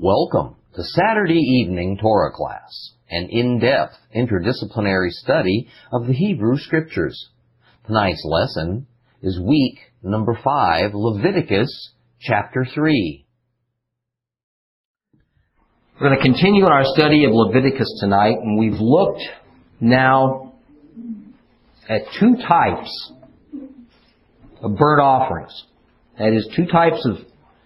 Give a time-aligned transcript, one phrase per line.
[0.00, 7.30] Welcome to Saturday evening Torah class, an in-depth interdisciplinary study of the Hebrew Scriptures.
[7.84, 8.86] Tonight's lesson
[9.22, 11.90] is week number 5, Leviticus
[12.20, 13.26] chapter 3.
[16.00, 19.22] We're going to continue our study of Leviticus tonight, and we've looked
[19.80, 20.54] now
[21.88, 23.12] at two types
[24.62, 25.64] of burnt offerings.
[26.20, 27.16] That is, two types of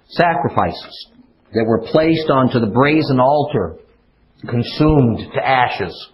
[0.09, 1.12] sacrifices
[1.55, 3.77] that were placed onto the brazen altar,
[4.49, 6.09] consumed to ashes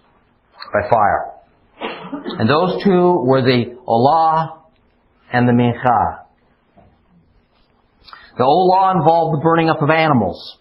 [0.73, 1.33] by fire.
[2.39, 4.59] And those two were the Olah
[5.31, 6.25] and the Mincha.
[8.37, 10.57] The Olah involved the burning up of animals.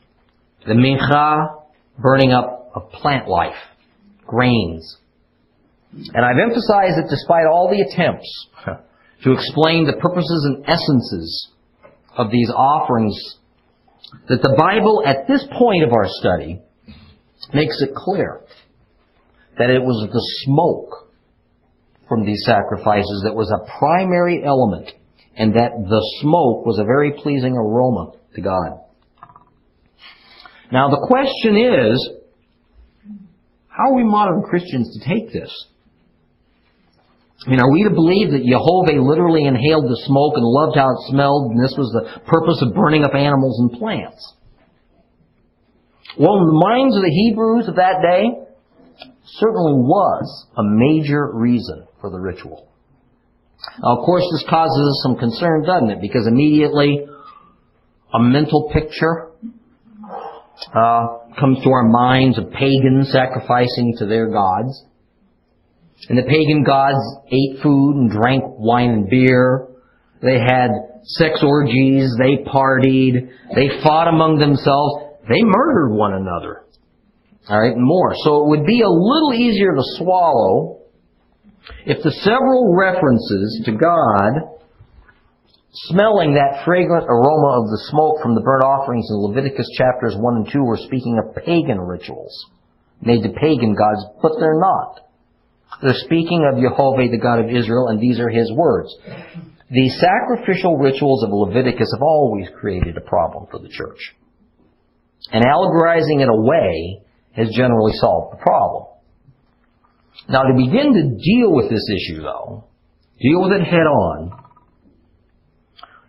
[0.67, 1.63] The Mincha,
[1.99, 3.59] burning up of plant life,
[4.27, 4.97] grains.
[5.93, 8.47] And I've emphasized that despite all the attempts
[9.25, 11.49] to explain the purposes and essences
[12.17, 13.38] of these offerings
[14.29, 16.61] that the Bible, at this point of our study,
[17.53, 18.41] makes it clear
[19.59, 21.11] that it was the smoke
[22.09, 24.91] from these sacrifices that was a primary element,
[25.37, 28.81] and that the smoke was a very pleasing aroma to God.
[30.73, 32.11] Now the question is,
[33.69, 35.51] how are we modern Christians to take this?
[37.47, 40.91] I mean, are we to believe that Jehovah literally inhaled the smoke and loved how
[40.91, 44.35] it smelled, and this was the purpose of burning up animals and plants?
[46.19, 48.49] Well, in the minds of the Hebrews of that day,
[49.39, 52.69] certainly was a major reason for the ritual.
[53.83, 56.01] Now, of course, this causes us some concern, doesn't it?
[56.01, 57.07] Because immediately
[58.15, 59.31] a mental picture
[60.75, 61.07] uh,
[61.39, 64.85] comes to our minds of pagans sacrificing to their gods.
[66.09, 69.69] And the pagan gods ate food and drank wine and beer.
[70.23, 70.71] They had
[71.03, 72.15] sex orgies.
[72.19, 73.31] They partied.
[73.55, 75.19] They fought among themselves.
[75.29, 76.65] They murdered one another.
[77.51, 78.15] Alright, and more.
[78.25, 80.81] So it would be a little easier to swallow
[81.87, 84.59] if the several references to God
[85.89, 90.37] smelling that fragrant aroma of the smoke from the burnt offerings in Leviticus chapters 1
[90.37, 92.33] and 2 were speaking of pagan rituals
[93.01, 95.08] made to pagan gods, but they're not.
[95.83, 98.95] They're speaking of Jehovah, the God of Israel, and these are his words.
[99.71, 103.99] The sacrificial rituals of Leviticus have always created a problem for the church.
[105.31, 107.03] And allegorizing it away
[107.33, 108.87] has generally solved the problem.
[110.29, 112.65] Now to begin to deal with this issue though,
[113.21, 114.45] deal with it head on,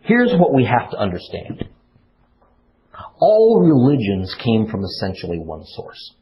[0.02, 1.66] here's what we have to understand.
[3.20, 6.16] All religions came from essentially one source.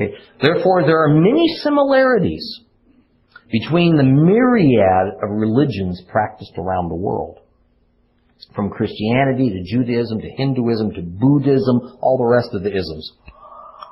[0.00, 0.14] Okay.
[0.40, 2.60] Therefore, there are many similarities
[3.50, 7.38] between the myriad of religions practiced around the world.
[8.54, 13.12] From Christianity to Judaism to Hinduism to Buddhism, all the rest of the isms.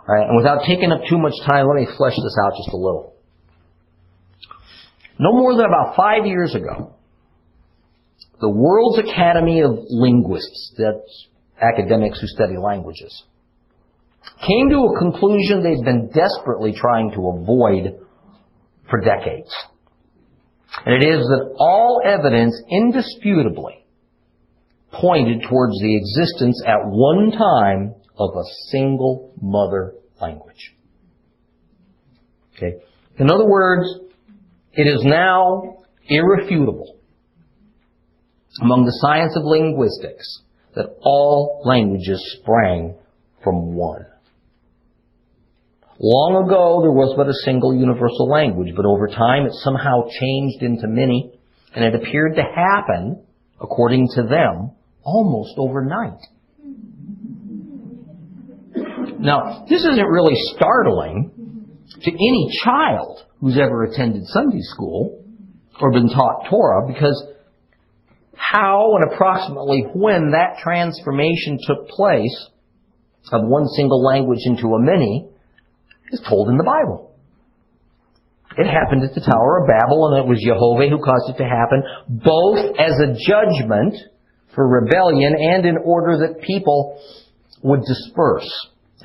[0.09, 2.77] Right, and without taking up too much time, let me flesh this out just a
[2.77, 3.15] little.
[5.19, 6.95] No more than about five years ago,
[8.41, 11.27] the World's Academy of Linguists, that's
[11.61, 13.25] academics who study languages,
[14.47, 17.99] came to a conclusion they've been desperately trying to avoid
[18.91, 19.53] for decades.
[20.85, 23.85] And it is that all evidence indisputably
[24.93, 30.75] pointed towards the existence at one time of a single mother language.
[32.57, 32.79] Okay.
[33.19, 33.89] In other words,
[34.73, 35.79] it is now
[36.09, 36.97] irrefutable
[38.63, 40.43] among the science of linguistics
[40.75, 42.95] that all languages sprang
[43.43, 44.07] from one.
[46.01, 50.63] Long ago, there was but a single universal language, but over time it somehow changed
[50.63, 51.33] into many,
[51.75, 53.25] and it appeared to happen,
[53.61, 54.71] according to them,
[55.03, 56.21] almost overnight.
[59.19, 61.33] Now, this isn't really startling
[62.03, 65.25] to any child who's ever attended Sunday school
[65.81, 67.27] or been taught Torah, because
[68.37, 72.47] how and approximately when that transformation took place
[73.33, 75.29] of one single language into a many
[76.13, 77.15] is told in the Bible.
[78.57, 81.49] It happened at the Tower of Babel, and it was Jehovah who caused it to
[81.49, 83.95] happen, both as a judgment
[84.55, 87.01] for rebellion and in order that people
[87.63, 88.51] would disperse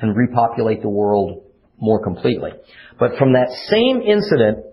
[0.00, 1.44] and repopulate the world
[1.78, 2.50] more completely.
[2.98, 4.64] But from that same incident,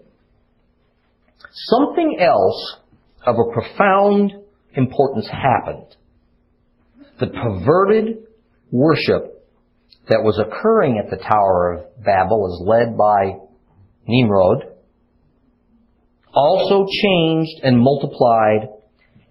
[1.53, 2.77] something else
[3.25, 4.33] of a profound
[4.73, 5.95] importance happened.
[7.19, 8.25] The perverted
[8.71, 9.30] worship
[10.11, 13.39] that was occurring at the Tower of Babel as led by
[14.05, 14.65] Nimrod
[16.33, 18.69] also changed and multiplied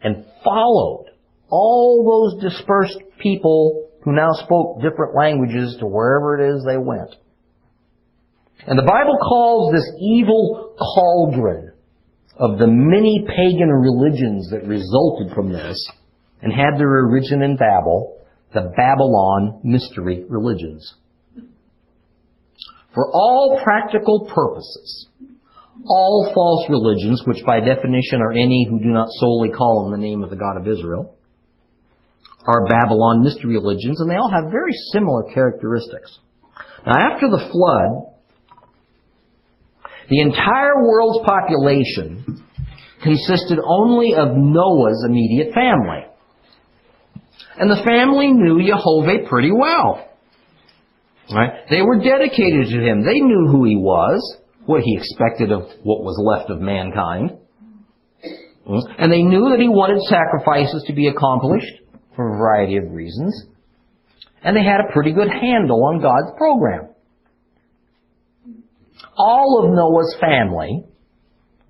[0.03, 1.11] and followed
[1.50, 7.15] all those dispersed people who now spoke different languages to wherever it is they went.
[8.67, 11.73] And the Bible calls this evil cauldron
[12.38, 15.77] of the many pagan religions that resulted from this
[16.41, 18.19] and had their origin in Babel,
[18.52, 20.94] the Babylon mystery religions.
[22.94, 25.06] For all practical purposes,
[25.87, 30.05] all false religions, which by definition are any who do not solely call on the
[30.05, 31.17] name of the God of Israel,
[32.47, 36.19] are Babylon mystery religions, and they all have very similar characteristics.
[36.87, 38.11] Now, after the flood,
[40.08, 42.43] the entire world's population
[43.03, 46.09] consisted only of Noah's immediate family.
[47.60, 50.08] And the family knew Jehovah pretty well.
[51.30, 51.68] Right?
[51.68, 53.04] They were dedicated to him.
[53.04, 57.36] They knew who he was, what he expected of what was left of mankind.
[58.66, 58.80] Mm.
[58.98, 61.82] And they knew that he wanted sacrifices to be accomplished
[62.16, 63.44] for a variety of reasons.
[64.42, 66.94] And they had a pretty good handle on God's program.
[69.18, 70.84] All of Noah's family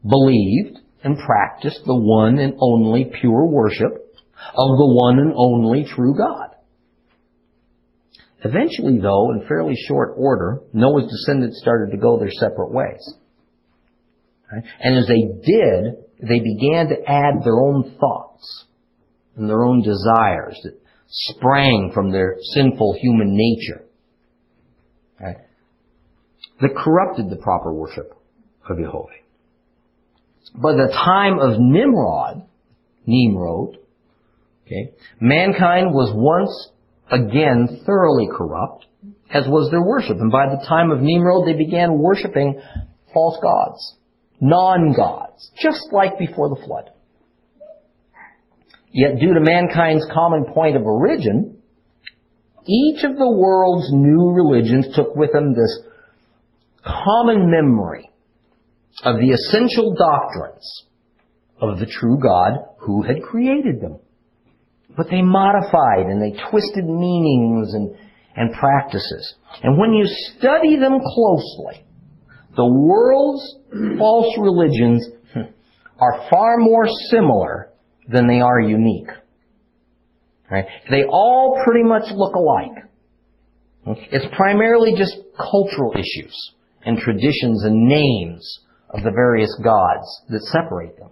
[0.08, 4.09] believed and practiced the one and only pure worship
[4.48, 6.48] of the one and only true God.
[8.42, 13.14] Eventually, though, in fairly short order, Noah's descendants started to go their separate ways.
[14.50, 18.64] And as they did, they began to add their own thoughts
[19.36, 23.84] and their own desires that sprang from their sinful human nature.
[26.60, 28.12] That corrupted the proper worship
[28.68, 29.08] of Jehovah.
[30.54, 32.42] By the time of Nimrod,
[33.06, 33.78] Nimrod,
[34.70, 36.70] okay, mankind was once
[37.10, 38.86] again thoroughly corrupt,
[39.32, 40.18] as was their worship.
[40.18, 42.60] And by the time of Nimrod, they began worshiping
[43.12, 43.96] false gods,
[44.40, 46.90] non-gods, just like before the flood.
[48.92, 51.58] Yet due to mankind's common point of origin,
[52.66, 55.80] each of the world's new religions took with them this
[56.84, 58.10] common memory
[59.04, 60.84] of the essential doctrines
[61.60, 63.98] of the true God who had created them.
[64.96, 67.96] But they modified and they twisted meanings and,
[68.36, 69.34] and practices.
[69.62, 71.84] And when you study them closely,
[72.56, 73.56] the world's
[73.98, 75.06] false religions
[75.98, 77.70] are far more similar
[78.08, 79.08] than they are unique.
[80.50, 80.66] Right?
[80.90, 82.84] They all pretty much look alike.
[84.12, 86.34] It's primarily just cultural issues
[86.84, 88.60] and traditions and names
[88.90, 91.10] of the various gods that separate them.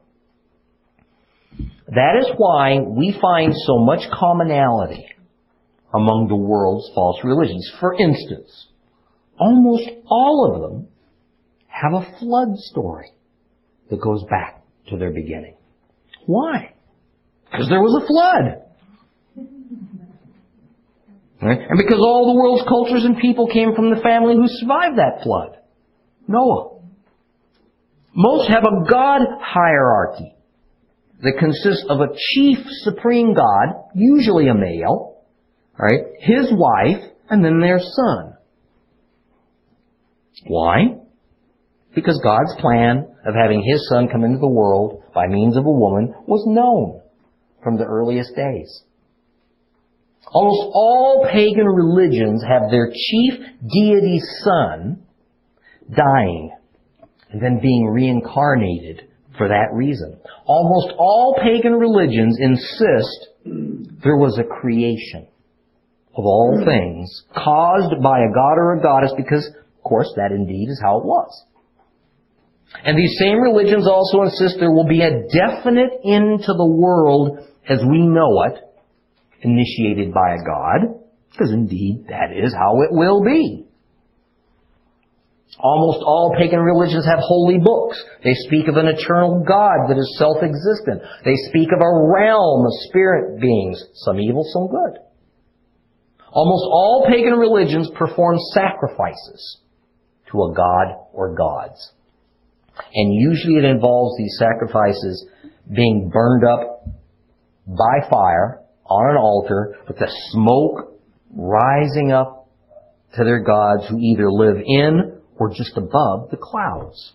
[1.89, 5.07] That is why we find so much commonality
[5.93, 7.71] among the world's false religions.
[7.81, 8.69] For instance,
[9.39, 10.89] almost all of them
[11.67, 13.11] have a flood story
[13.91, 15.57] that goes back to their beginning.
[16.27, 16.75] Why?
[17.51, 18.65] Because there was a flood.
[21.41, 21.61] Right?
[21.71, 25.23] And because all the world's cultures and people came from the family who survived that
[25.23, 25.57] flood.
[26.27, 26.81] Noah.
[28.13, 30.35] Most have a God hierarchy
[31.23, 35.23] that consists of a chief supreme God, usually a male,
[35.79, 36.01] right?
[36.21, 38.35] His wife, and then their son.
[40.47, 40.99] Why?
[41.95, 45.71] Because God's plan of having His son come into the world by means of a
[45.71, 47.03] woman was known
[47.63, 48.83] from the earliest days.
[50.31, 53.35] Almost all pagan religions have their chief
[53.67, 55.03] deity son
[55.91, 56.53] dying
[57.31, 60.19] and then being reincarnated for that reason.
[60.45, 63.29] Almost all pagan religions insist
[64.03, 65.27] there was a creation
[66.15, 70.69] of all things caused by a god or a goddess because, of course, that indeed
[70.69, 71.45] is how it was.
[72.85, 77.39] And these same religions also insist there will be a definite end to the world
[77.69, 78.61] as we know it,
[79.43, 83.68] initiated by a God, because indeed that is how it will be.
[85.61, 88.01] Almost all pagan religions have holy books.
[88.23, 91.03] They speak of an eternal God that is self-existent.
[91.25, 95.03] They speak of a realm of spirit beings, some evil, some good.
[96.31, 99.59] Almost all pagan religions perform sacrifices
[100.31, 101.93] to a god or gods.
[102.95, 105.27] And usually it involves these sacrifices
[105.75, 106.87] being burned up
[107.67, 111.01] by fire on an altar with the smoke
[111.35, 112.49] rising up
[113.17, 117.13] to their gods who either live in or just above the clouds.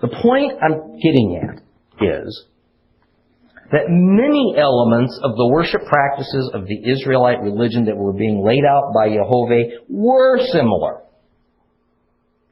[0.00, 1.62] The point I'm getting at
[2.00, 2.44] is
[3.72, 8.64] that many elements of the worship practices of the Israelite religion that were being laid
[8.64, 11.02] out by Jehovah were similar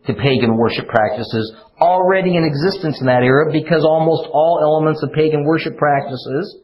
[0.06, 5.12] to pagan worship practices already in existence in that era because almost all elements of
[5.12, 6.56] pagan worship practices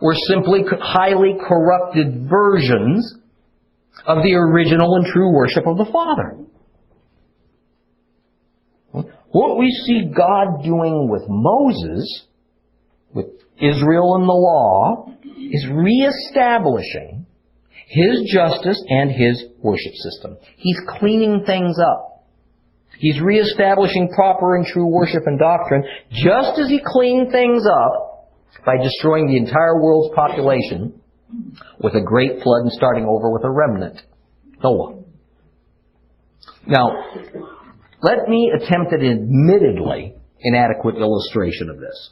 [0.00, 3.14] were simply highly corrupted versions
[4.06, 6.36] of the original and true worship of the Father.
[9.30, 12.24] What we see God doing with Moses,
[13.12, 13.26] with
[13.60, 17.26] Israel and the law, is reestablishing
[17.86, 20.36] his justice and his worship system.
[20.56, 22.26] He's cleaning things up.
[22.98, 28.30] He's reestablishing proper and true worship and doctrine, just as he cleaned things up
[28.66, 31.00] by destroying the entire world's population
[31.80, 34.00] with a great flood and starting over with a remnant.
[34.62, 35.02] Noah.
[36.66, 36.90] Now,
[38.02, 42.10] let me attempt an admittedly inadequate illustration of this.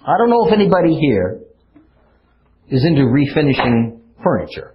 [0.00, 1.40] I don't know if anybody here
[2.68, 4.74] is into refinishing furniture.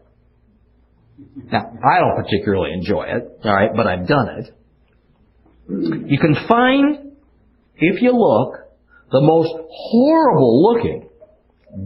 [1.51, 4.53] Now, I don't particularly enjoy it, alright, but I've done it.
[5.69, 7.11] You can find,
[7.75, 8.55] if you look,
[9.11, 11.09] the most horrible looking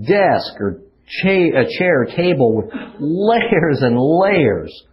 [0.08, 0.82] desk or
[1.22, 2.66] cha- a chair, table with
[3.00, 4.84] layers and layers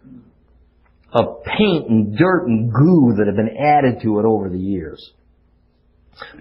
[1.11, 5.11] of paint and dirt and goo that have been added to it over the years.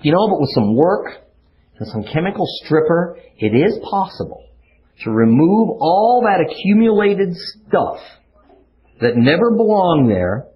[0.02, 1.06] You know, but with some work
[1.78, 4.44] and some chemical stripper, it is possible
[5.04, 7.98] to remove all that accumulated stuff
[9.00, 10.48] that never belonged there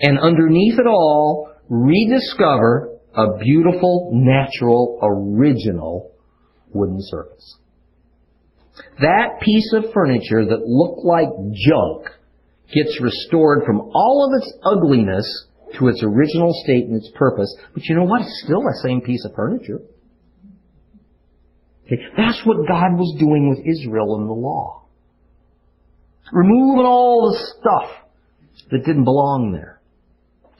[0.00, 6.12] and underneath it all rediscover a beautiful, natural, original
[6.72, 7.58] wooden surface.
[9.00, 12.17] That piece of furniture that looked like junk
[12.72, 15.46] gets restored from all of its ugliness
[15.78, 17.54] to its original state and its purpose.
[17.74, 18.22] But you know what?
[18.22, 19.80] It's still the same piece of furniture.
[21.86, 22.02] Okay?
[22.16, 24.84] That's what God was doing with Israel in the law.
[26.32, 27.90] Removing all the stuff
[28.70, 29.80] that didn't belong there.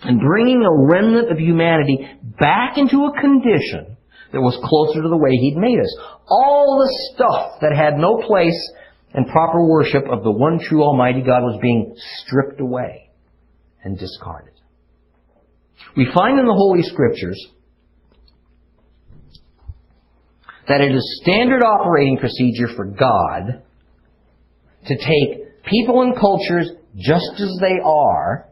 [0.02, 3.96] And bringing a remnant of humanity back into a condition
[4.32, 5.96] that was closer to the way He'd made us.
[6.28, 8.72] All the stuff that had no place
[9.14, 13.10] and proper worship of the one true Almighty God was being stripped away
[13.82, 14.54] and discarded.
[15.96, 17.46] We find in the Holy Scriptures
[20.68, 23.62] that it is standard operating procedure for God
[24.86, 28.48] to take people and cultures just as they are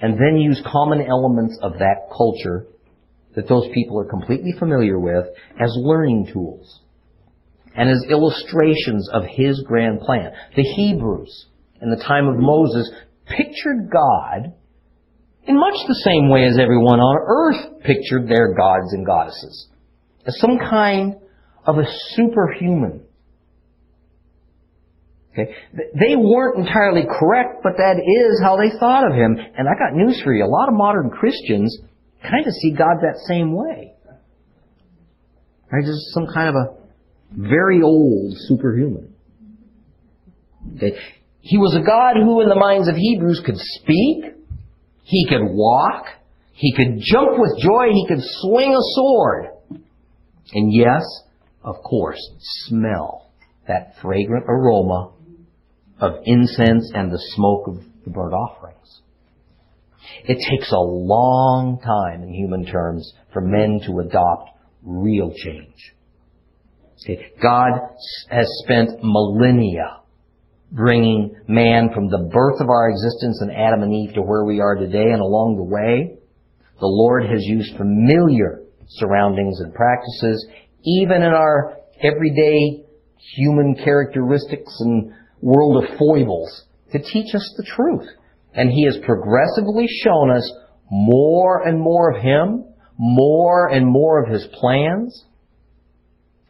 [0.00, 2.66] and then use common elements of that culture
[3.36, 5.26] that those people are completely familiar with
[5.60, 6.80] as learning tools
[7.74, 10.32] and as illustrations of his grand plan.
[10.56, 11.46] The Hebrews
[11.82, 12.90] in the time of Moses
[13.26, 14.52] pictured God
[15.46, 19.68] in much the same way as everyone on earth pictured their gods and goddesses.
[20.26, 21.16] As some kind
[21.66, 23.02] of a superhuman.
[25.32, 25.52] Okay?
[25.74, 29.36] They weren't entirely correct, but that is how they thought of him.
[29.36, 30.44] And I got news for you.
[30.44, 31.76] A lot of modern Christians
[32.22, 33.94] kind of see God that same way.
[35.70, 35.84] Right?
[35.84, 36.83] Just some kind of a
[37.36, 39.14] very old superhuman.
[40.76, 40.96] Okay.
[41.40, 44.34] He was a God who, in the minds of Hebrews, could speak,
[45.02, 46.06] he could walk,
[46.52, 49.46] he could jump with joy, he could swing a sword.
[50.52, 51.02] And yes,
[51.62, 52.20] of course,
[52.66, 53.30] smell
[53.68, 55.12] that fragrant aroma
[56.00, 59.00] of incense and the smoke of the burnt offerings.
[60.24, 64.50] It takes a long time in human terms for men to adopt
[64.82, 65.93] real change.
[67.04, 67.32] Okay.
[67.40, 67.72] God
[68.30, 70.00] has spent millennia
[70.72, 74.60] bringing man from the birth of our existence in Adam and Eve to where we
[74.60, 76.18] are today, and along the way,
[76.80, 80.46] the Lord has used familiar surroundings and practices,
[80.84, 82.84] even in our everyday
[83.36, 88.08] human characteristics and world of foibles, to teach us the truth.
[88.54, 90.50] And He has progressively shown us
[90.90, 92.64] more and more of Him,
[92.98, 95.24] more and more of His plans,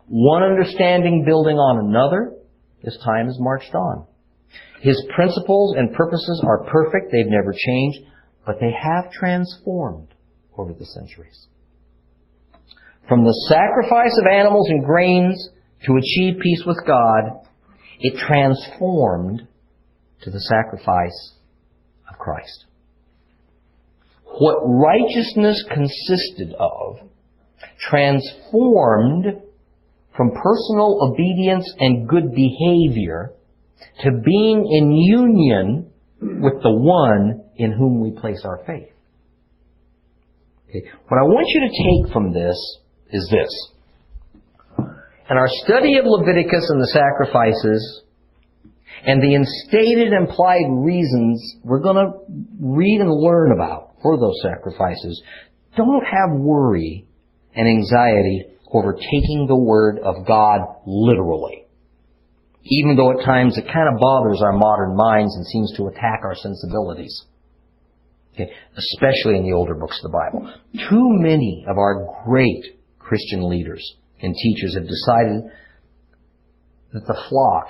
[0.09, 2.35] one understanding building on another
[2.87, 4.07] as time has marched on.
[4.81, 7.11] His principles and purposes are perfect.
[7.11, 8.01] They've never changed,
[8.45, 10.09] but they have transformed
[10.59, 11.47] over the centuries.
[13.09, 15.49] From the sacrifice of animals and grains
[15.87, 17.47] to achieve peace with God,
[18.01, 19.47] it transformed
[20.23, 21.33] to the sacrifice
[22.11, 22.67] of Christ.
[24.25, 26.99] What righteousness consisted of
[27.79, 29.44] transformed
[30.17, 33.33] from personal obedience and good behavior
[34.03, 35.91] to being in union
[36.21, 38.89] with the one in whom we place our faith.
[40.69, 40.83] Okay.
[41.09, 42.57] What I want you to take from this
[43.11, 43.51] is this.
[45.29, 48.03] And our study of Leviticus and the sacrifices,
[49.07, 52.13] and the instated implied reasons we're going to
[52.61, 55.23] read and learn about for those sacrifices,
[55.77, 57.07] don't have worry
[57.55, 58.45] and anxiety
[58.75, 61.67] over taking the word of God literally.
[62.65, 66.21] Even though at times it kind of bothers our modern minds and seems to attack
[66.25, 67.25] our sensibilities.
[68.35, 70.53] Okay, especially in the older books of the Bible.
[70.91, 72.65] Too many of our great
[72.99, 75.53] Christian leaders and teachers have decided
[76.93, 77.69] that the flock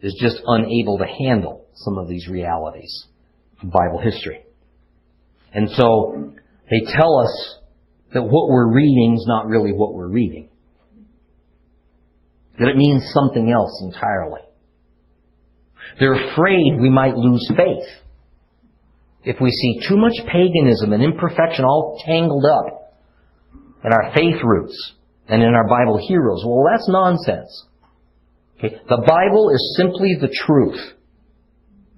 [0.00, 3.06] is just unable to handle some of these realities
[3.62, 4.44] of Bible history.
[5.52, 6.32] And so
[6.70, 7.58] they tell us
[8.12, 10.48] that what we're reading is not really what we're reading.
[12.58, 14.40] That it means something else entirely.
[15.98, 17.86] They're afraid we might lose faith
[19.24, 22.94] if we see too much paganism and imperfection all tangled up
[23.84, 24.94] in our faith roots
[25.28, 26.42] and in our Bible heroes.
[26.46, 27.66] Well, that's nonsense.
[28.58, 28.76] Okay?
[28.88, 30.80] The Bible is simply the truth.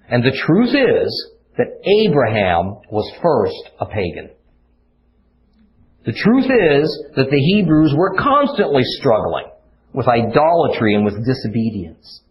[0.09, 1.67] And the truth is that
[2.07, 4.31] Abraham was first a pagan.
[6.09, 9.45] The truth is that the Hebrews were constantly struggling
[9.93, 12.23] with idolatry and with disobedience.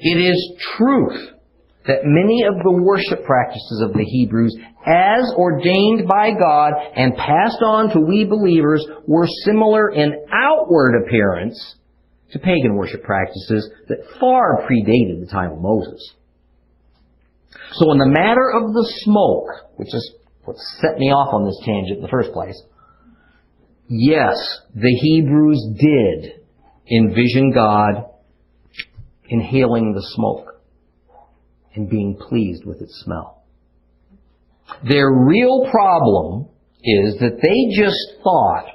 [0.00, 1.36] It is truth
[1.86, 7.60] that many of the worship practices of the Hebrews, as ordained by God and passed
[7.60, 11.76] on to we believers, were similar in outward appearance
[12.32, 16.14] to pagan worship practices that far predated the time of Moses.
[17.72, 20.14] So in the matter of the smoke, which is
[20.44, 22.58] what set me off on this tangent in the first place,
[23.88, 24.36] yes,
[24.74, 26.40] the Hebrews did
[26.90, 28.06] envision God
[29.28, 30.60] inhaling the smoke
[31.74, 33.42] and being pleased with its smell.
[34.88, 36.48] Their real problem
[36.82, 38.66] is that they just thought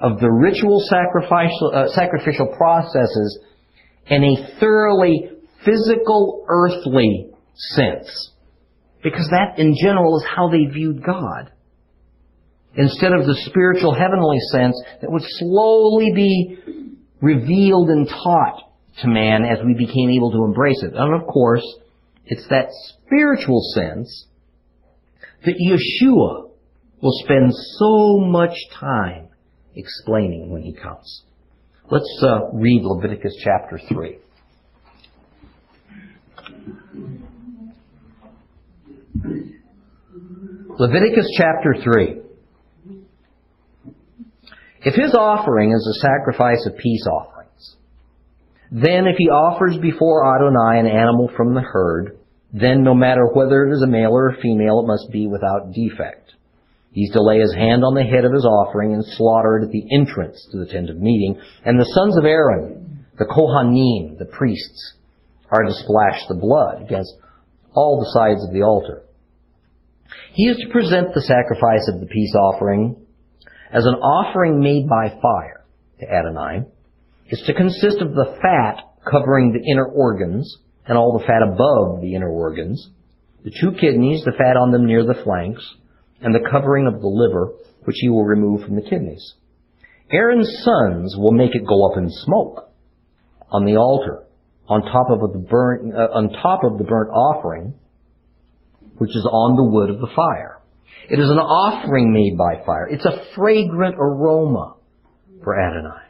[0.00, 3.38] of the ritual sacrificial, uh, sacrificial processes
[4.06, 5.30] in a thoroughly
[5.64, 8.30] physical, earthly sense.
[9.02, 11.52] Because that, in general, is how they viewed God.
[12.76, 16.58] Instead of the spiritual heavenly sense that would slowly be
[17.20, 18.62] revealed and taught
[19.02, 20.92] to man as we became able to embrace it.
[20.94, 21.64] And of course,
[22.26, 24.26] it's that spiritual sense
[25.44, 26.50] that Yeshua
[27.02, 29.28] will spend so much time
[29.74, 31.24] explaining when he comes.
[31.90, 34.18] Let's uh, read Leviticus chapter 3.
[40.78, 42.19] Leviticus chapter 3.
[44.82, 47.76] If his offering is a sacrifice of peace offerings,
[48.72, 52.18] then if he offers before Adonai an animal from the herd,
[52.52, 55.72] then no matter whether it is a male or a female, it must be without
[55.72, 56.32] defect.
[56.92, 59.70] He's to lay his hand on the head of his offering and slaughter it at
[59.70, 61.40] the entrance to the tent of meeting.
[61.64, 64.94] And the sons of Aaron, the Kohanim, the priests,
[65.50, 67.14] are to splash the blood against
[67.74, 69.02] all the sides of the altar.
[70.32, 72.96] He is to present the sacrifice of the peace offering
[73.72, 75.64] as an offering made by fire
[76.00, 76.66] to Adonai.
[77.28, 82.00] is to consist of the fat covering the inner organs and all the fat above
[82.00, 82.90] the inner organs,
[83.44, 85.64] the two kidneys, the fat on them near the flanks,
[86.20, 87.52] and the covering of the liver,
[87.84, 89.34] which he will remove from the kidneys.
[90.12, 92.70] Aaron's sons will make it go up in smoke
[93.50, 94.24] on the altar,
[94.68, 97.74] on top of the burnt, uh, on top of the burnt offering,
[98.98, 100.59] which is on the wood of the fire.
[101.08, 102.88] It is an offering made by fire.
[102.88, 104.76] It's a fragrant aroma
[105.42, 106.06] for Adonai.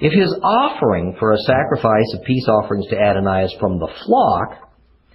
[0.00, 4.70] If his offering for a sacrifice of peace offerings to Adonai is from the flock,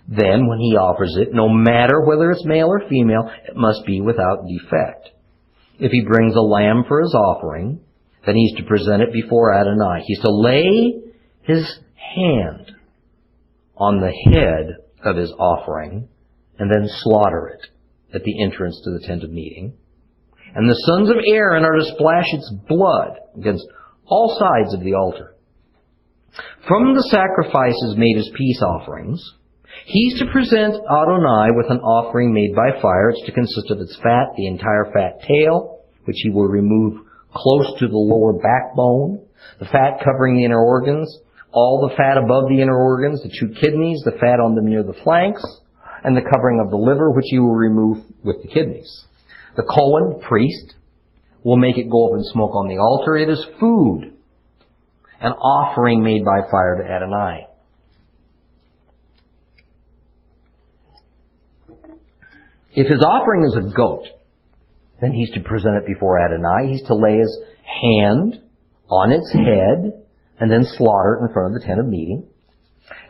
[0.08, 4.02] then when he offers it, no matter whether it's male or female, it must be
[4.02, 5.10] without defect.
[5.80, 7.80] If he brings a lamb for his offering,
[8.25, 10.04] then he's to present it before Adonai.
[10.06, 11.02] He's to lay
[11.43, 12.71] his hand
[13.78, 16.10] on the head of his offering
[16.58, 17.69] and then slaughter it
[18.13, 19.74] at the entrance to the tent of meeting.
[20.56, 23.65] And the sons of Aaron are to splash its blood against
[24.06, 25.36] all sides of the altar.
[26.67, 29.22] From the sacrifices made as peace offerings,
[29.86, 33.10] he's to present Adonai with an offering made by fire.
[33.10, 37.80] It's to consist of its fat, the entire fat tail, which he will remove close
[37.80, 39.26] to the lower backbone,
[39.60, 41.19] the fat covering the inner organs,
[41.52, 44.84] all the fat above the inner organs, the two kidneys, the fat on them near
[44.84, 45.43] the flanks,
[46.03, 49.05] and the covering of the liver, which you will remove with the kidneys.
[49.55, 50.75] The Cohen, priest,
[51.43, 53.17] will make it go up in smoke on the altar.
[53.17, 54.13] It is food,
[55.19, 57.47] an offering made by fire to Adonai.
[62.71, 64.05] If his offering is a goat,
[65.01, 66.71] then he's to present it before Adonai.
[66.71, 68.41] He's to lay his hand
[68.89, 70.03] on its head
[70.39, 72.27] and then slaughter it in front of the tent of meeting.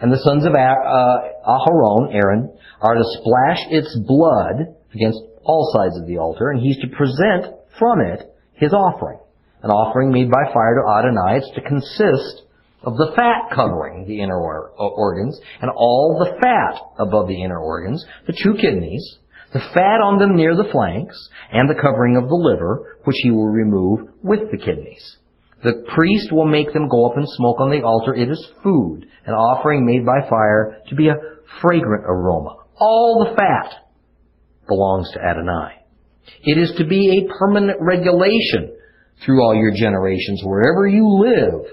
[0.02, 6.00] And the sons of uh, Aharon, Aaron, are to splash its blood against all sides
[6.00, 9.20] of the altar, and he's to present from it his offering.
[9.62, 12.44] an offering made by fire to Adonai is to consist
[12.84, 17.60] of the fat covering the inner or- organs and all the fat above the inner
[17.60, 19.18] organs, the two kidneys,
[19.52, 21.18] the fat on them near the flanks,
[21.52, 25.18] and the covering of the liver, which he will remove with the kidneys.
[25.64, 28.14] The priest will make them go up and smoke on the altar.
[28.16, 31.16] It is food, an offering made by fire to be a
[31.62, 32.56] fragrant aroma.
[32.80, 33.74] All the fat
[34.68, 35.74] belongs to Adonai.
[36.44, 38.78] It is to be a permanent regulation
[39.26, 41.66] through all your generations, wherever you live,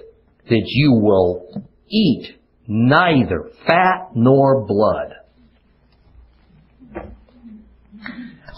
[0.49, 5.15] that you will eat neither fat nor blood.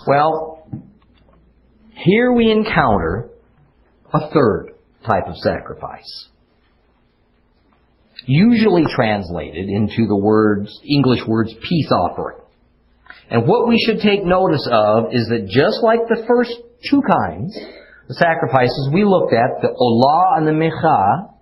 [0.06, 0.70] Well,
[1.92, 3.28] here we encounter
[4.14, 6.28] a third type of sacrifice.
[8.26, 12.38] Usually translated into the words, English words, peace offering.
[13.30, 16.52] And what we should take notice of is that just like the first
[16.90, 17.58] two kinds,
[18.08, 21.34] the sacrifices we looked at, the olah and the mincha,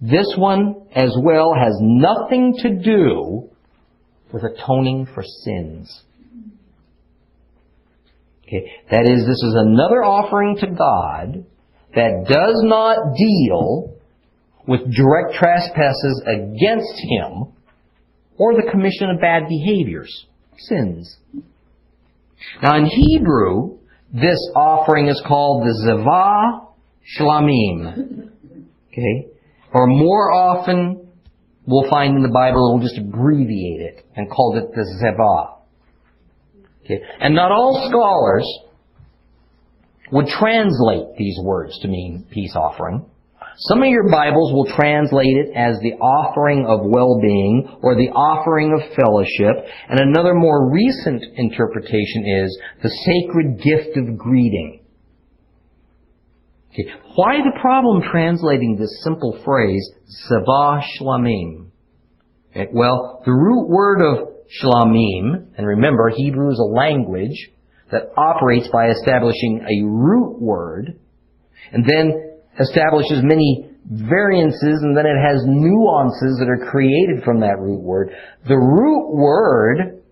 [0.00, 3.50] this one as well has nothing to do
[4.32, 6.02] with atoning for sins.
[8.46, 11.44] Okay, that is, this is another offering to God
[11.94, 13.94] that does not deal
[14.66, 17.52] with direct trespasses against Him
[18.36, 20.26] or the commission of bad behaviors,
[20.56, 21.16] sins.
[22.62, 23.78] Now in Hebrew,
[24.12, 26.66] this offering is called the Zevah
[27.18, 28.30] Shlamim.
[28.88, 29.28] Okay?
[29.72, 31.08] Or more often,
[31.66, 35.58] we'll find in the Bible, we'll just abbreviate it and call it the Zevah.
[36.84, 37.02] Okay?
[37.20, 38.46] And not all scholars
[40.12, 43.06] would translate these words to mean peace offering.
[43.68, 48.72] Some of your Bibles will translate it as the offering of well-being or the offering
[48.72, 54.80] of fellowship, and another more recent interpretation is the sacred gift of greeting.
[56.72, 56.88] Okay.
[57.16, 59.90] Why the problem translating this simple phrase,
[60.30, 61.70] Zevah Shlamim?
[62.52, 62.62] Okay.
[62.62, 64.28] Eh, well, the root word of
[64.62, 67.50] Shlamim, and remember, Hebrew is a language
[67.92, 70.98] that operates by establishing a root word,
[71.72, 77.58] and then establishes many variances, and then it has nuances that are created from that
[77.58, 78.10] root word.
[78.46, 80.02] The root word,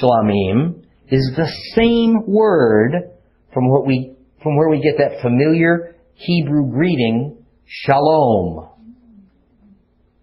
[0.00, 3.12] Shlamim, is the same word
[3.52, 8.68] from what we from where we get that familiar Hebrew greeting, Shalom.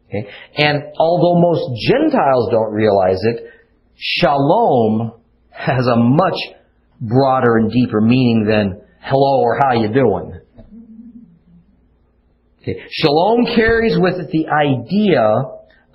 [0.07, 0.29] Okay?
[0.57, 3.45] And although most Gentiles don't realize it,
[3.95, 5.13] Shalom
[5.49, 6.35] has a much
[6.99, 10.39] broader and deeper meaning than hello or how you doing.
[12.61, 12.81] Okay.
[12.91, 15.21] Shalom carries with it the idea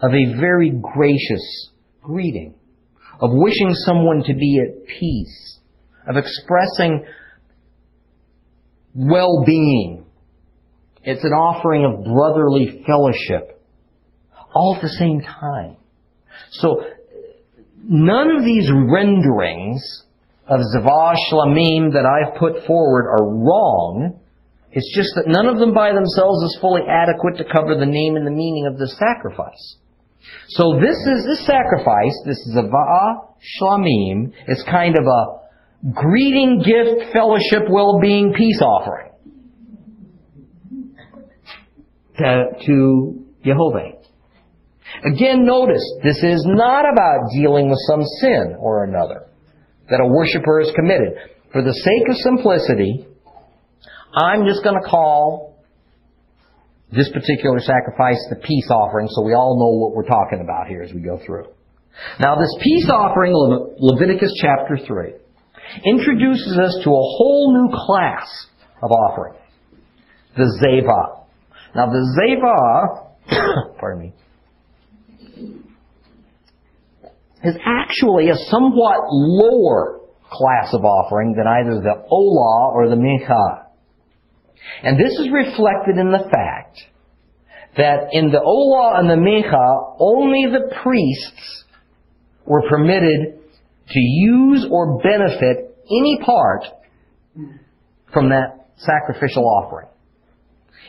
[0.01, 1.71] of a very gracious
[2.03, 2.55] greeting,
[3.21, 5.61] of wishing someone to be at peace,
[6.07, 7.05] of expressing
[8.95, 10.05] well-being.
[11.03, 13.63] It's an offering of brotherly fellowship,
[14.55, 15.77] all at the same time.
[16.51, 16.85] So,
[17.83, 20.05] none of these renderings
[20.49, 24.19] of Zavah Shlamim that I've put forward are wrong.
[24.73, 28.17] It's just that none of them by themselves is fully adequate to cover the name
[28.17, 29.77] and the meaning of the sacrifice.
[30.49, 33.29] So this is this sacrifice, this Zavah
[33.61, 39.13] Shlamim, is kind of a greeting, gift, fellowship, well-being, peace offering
[42.19, 43.93] to, to Jehovah.
[45.05, 49.28] Again, notice, this is not about dealing with some sin or another
[49.91, 51.15] that a worshiper has committed.
[51.53, 53.07] For the sake of simplicity,
[54.15, 55.57] I'm just going to call
[56.91, 60.83] this particular sacrifice the peace offering so we all know what we're talking about here
[60.83, 61.45] as we go through.
[62.21, 63.33] Now this peace offering,
[63.79, 65.13] Leviticus chapter 3,
[65.85, 68.47] introduces us to a whole new class
[68.83, 69.35] of offering.
[70.37, 71.25] The Zeva.
[71.75, 74.15] Now the Zeva, pardon me,
[77.45, 83.65] is actually a somewhat lower class of offering than either the Olah or the Mincha.
[84.83, 86.79] And this is reflected in the fact
[87.77, 91.65] that in the Olah and the Mincha, only the priests
[92.45, 93.39] were permitted
[93.89, 96.65] to use or benefit any part
[98.13, 99.89] from that sacrificial offering.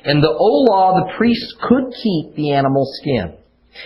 [0.05, 3.37] In the Olah, the priests could keep the animal skin.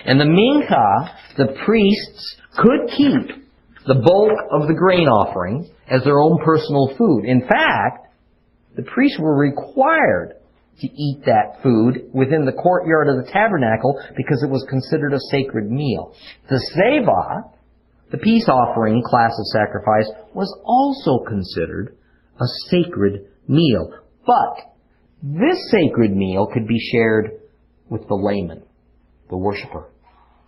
[0.06, 3.44] In the Mincha, the priests could keep
[3.86, 7.26] the bulk of the grain offering as their own personal food.
[7.26, 8.08] In fact,
[8.76, 10.36] the priests were required
[10.80, 15.20] to eat that food within the courtyard of the tabernacle because it was considered a
[15.30, 16.16] sacred meal.
[16.50, 17.52] The Zeva,
[18.12, 21.96] the peace offering class of sacrifice, was also considered
[22.40, 23.94] a sacred meal.
[24.26, 24.74] But
[25.22, 27.32] this sacred meal could be shared
[27.90, 28.64] with the layman,
[29.34, 29.90] the worshiper,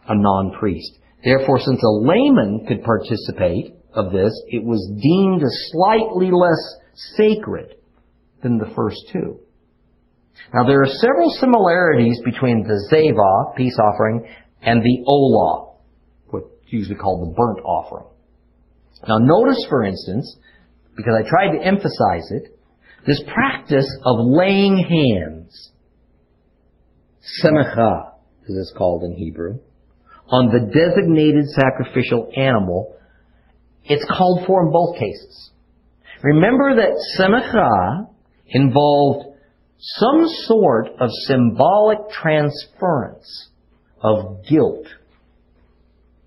[0.07, 0.99] a non-priest.
[1.23, 6.61] Therefore, since a layman could participate of this, it was deemed as slightly less
[7.17, 7.75] sacred
[8.43, 9.39] than the first two.
[10.53, 14.27] Now, there are several similarities between the zeva, peace offering,
[14.61, 15.77] and the olah,
[16.27, 18.05] what's usually called the burnt offering.
[19.07, 20.37] Now, notice, for instance,
[20.95, 22.59] because I tried to emphasize it,
[23.07, 25.71] this practice of laying hands,
[27.43, 28.14] semicha,
[28.49, 29.59] as it's called in Hebrew,
[30.27, 32.95] on the designated sacrificial animal,
[33.83, 35.51] it's called for in both cases.
[36.23, 38.09] Remember that semicha
[38.47, 39.35] involved
[39.77, 43.49] some sort of symbolic transference
[44.01, 44.87] of guilt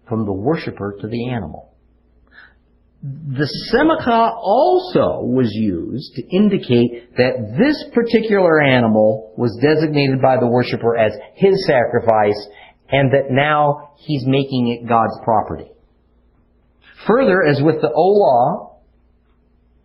[0.08, 1.67] from the worshiper to the animal.
[3.00, 10.48] The semicha also was used to indicate that this particular animal was designated by the
[10.48, 12.48] worshiper as his sacrifice
[12.90, 15.70] and that now he's making it God's property.
[17.06, 18.74] Further, as with the Olah,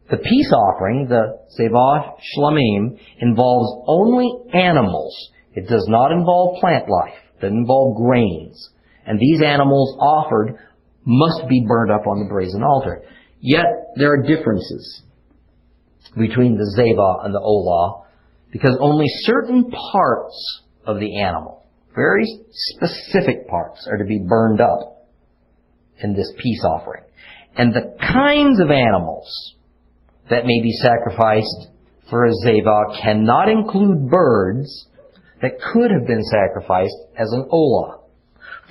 [0.10, 5.16] the peace offering, the Zevah Shlamim, involves only animals.
[5.54, 7.14] It does not involve plant life.
[7.38, 8.70] It doesn't involve grains.
[9.06, 10.58] And these animals offered
[11.06, 13.04] must be burned up on the brazen altar.
[13.40, 15.02] Yet, there are differences
[16.18, 18.06] between the Zevah and the Olah,
[18.52, 25.08] because only certain parts of the animal, very specific parts, are to be burned up
[26.02, 27.04] in this peace offering.
[27.56, 29.56] And the kinds of animals
[30.30, 31.70] that may be sacrificed
[32.10, 34.88] for a zeva cannot include birds
[35.42, 38.03] that could have been sacrificed as an olah.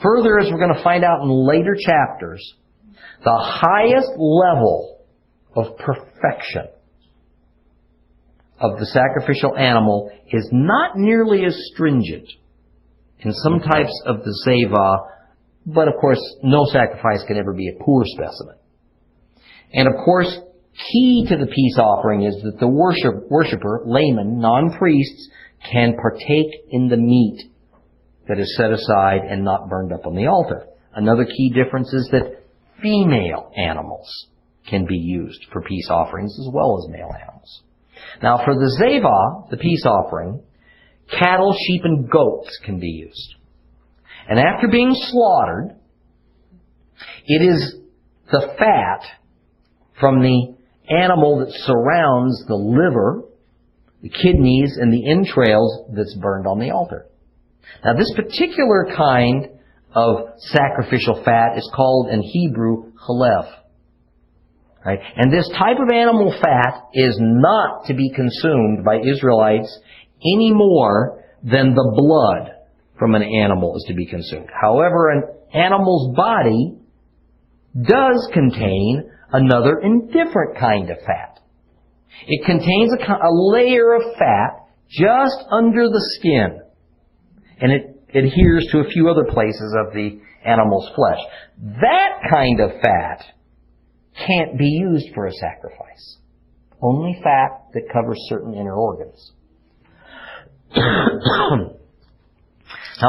[0.03, 2.55] Further, as we're going to find out in later chapters,
[3.25, 5.01] the highest level
[5.55, 6.69] of perfection
[8.59, 12.29] of the sacrificial animal is not nearly as stringent
[13.21, 15.09] in some types of the zeva,
[15.67, 18.57] but of course, no sacrifice can ever be a poor specimen.
[19.73, 20.39] And of course,
[20.93, 25.29] key to the peace offering is that the worship, worshiper, layman, non-priests,
[25.71, 27.52] can partake in the meat
[28.33, 30.67] that is set aside and not burned up on the altar.
[30.95, 32.43] Another key difference is that
[32.81, 34.09] female animals
[34.67, 37.63] can be used for peace offerings as well as male animals.
[38.23, 40.43] Now for the zeva, the peace offering,
[41.11, 43.35] cattle, sheep, and goats can be used.
[44.29, 45.77] And after being slaughtered,
[47.27, 47.77] it is
[48.31, 49.03] the fat
[50.01, 50.55] from the
[50.89, 53.25] animal that surrounds the liver,
[54.01, 57.09] the kidneys, and the entrails that's burned on the altar.
[57.85, 59.49] Now this particular kind
[59.95, 63.51] of sacrificial fat is called in Hebrew chalev.
[64.85, 64.99] Right?
[65.17, 69.79] And this type of animal fat is not to be consumed by Israelites
[70.21, 72.57] any more than the blood
[72.99, 74.49] from an animal is to be consumed.
[74.61, 75.23] However, an
[75.55, 76.79] animal's body
[77.81, 81.41] does contain another and different kind of fat.
[82.27, 86.62] It contains a, a layer of fat just under the skin,
[87.61, 91.19] and it adheres to a few other places of the animal's flesh.
[91.81, 93.25] That kind of fat
[94.27, 96.19] can't be used for a sacrifice.
[96.81, 99.33] Only fat that covers certain inner organs.
[100.77, 101.77] now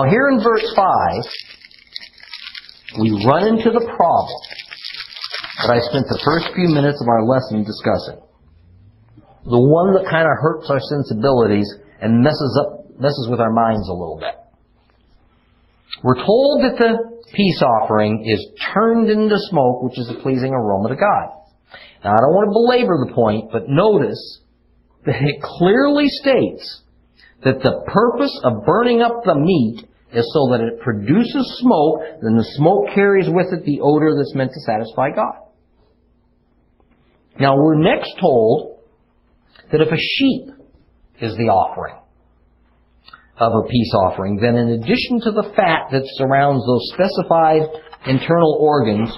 [0.09, 1.23] here in verse 5,
[3.01, 4.41] we run into the problem
[5.63, 8.21] that I spent the first few minutes of our lesson discussing.
[9.45, 11.67] The one that kind of hurts our sensibilities
[12.01, 14.35] and messes up, messes with our minds a little bit.
[16.03, 20.89] We're told that the peace offering is turned into smoke, which is a pleasing aroma
[20.89, 21.29] to God.
[22.03, 24.41] Now, I don't want to belabor the point, but notice
[25.05, 26.81] that it clearly states
[27.43, 32.37] that the purpose of burning up the meat is so that it produces smoke, then
[32.37, 35.35] the smoke carries with it the odor that's meant to satisfy God.
[37.39, 38.79] Now we're next told
[39.71, 40.53] that if a sheep
[41.19, 42.02] is the offering
[43.37, 47.61] of a peace offering, then in addition to the fat that surrounds those specified
[48.05, 49.09] internal organs,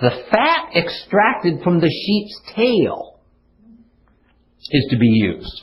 [0.00, 3.20] the fat extracted from the sheep's tail
[4.70, 5.62] is to be used.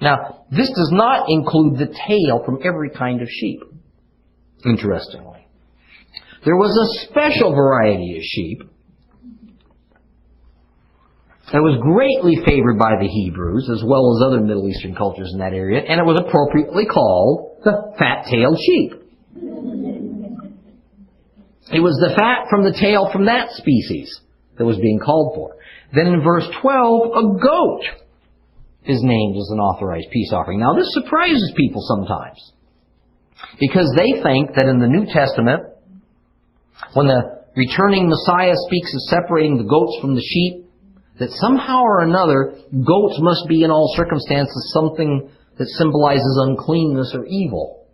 [0.00, 3.60] Now, this does not include the tail from every kind of sheep,
[4.64, 5.46] interestingly.
[6.44, 8.62] There was a special variety of sheep
[11.52, 15.40] that was greatly favored by the Hebrews as well as other Middle Eastern cultures in
[15.40, 18.92] that area, and it was appropriately called the fat-tailed sheep.
[21.72, 24.10] It was the fat from the tail from that species
[24.58, 25.56] that was being called for.
[25.94, 27.82] Then in verse 12, a goat
[28.86, 30.60] is named as an authorized peace offering.
[30.60, 32.38] Now, this surprises people sometimes
[33.58, 35.62] because they think that in the New Testament,
[36.94, 40.69] when the returning Messiah speaks of separating the goats from the sheep,
[41.20, 47.26] that somehow or another, goats must be in all circumstances something that symbolizes uncleanness or
[47.26, 47.86] evil.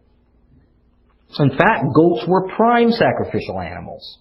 [1.38, 4.20] In fact, goats were prime sacrificial animals,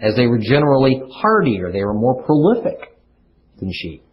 [0.00, 2.96] as they were generally hardier, they were more prolific
[3.58, 4.04] than sheep.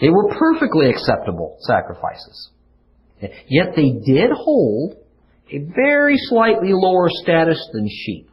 [0.00, 2.50] They were perfectly acceptable sacrifices.
[3.20, 4.96] Yet they did hold
[5.50, 8.28] a very slightly lower status than sheep.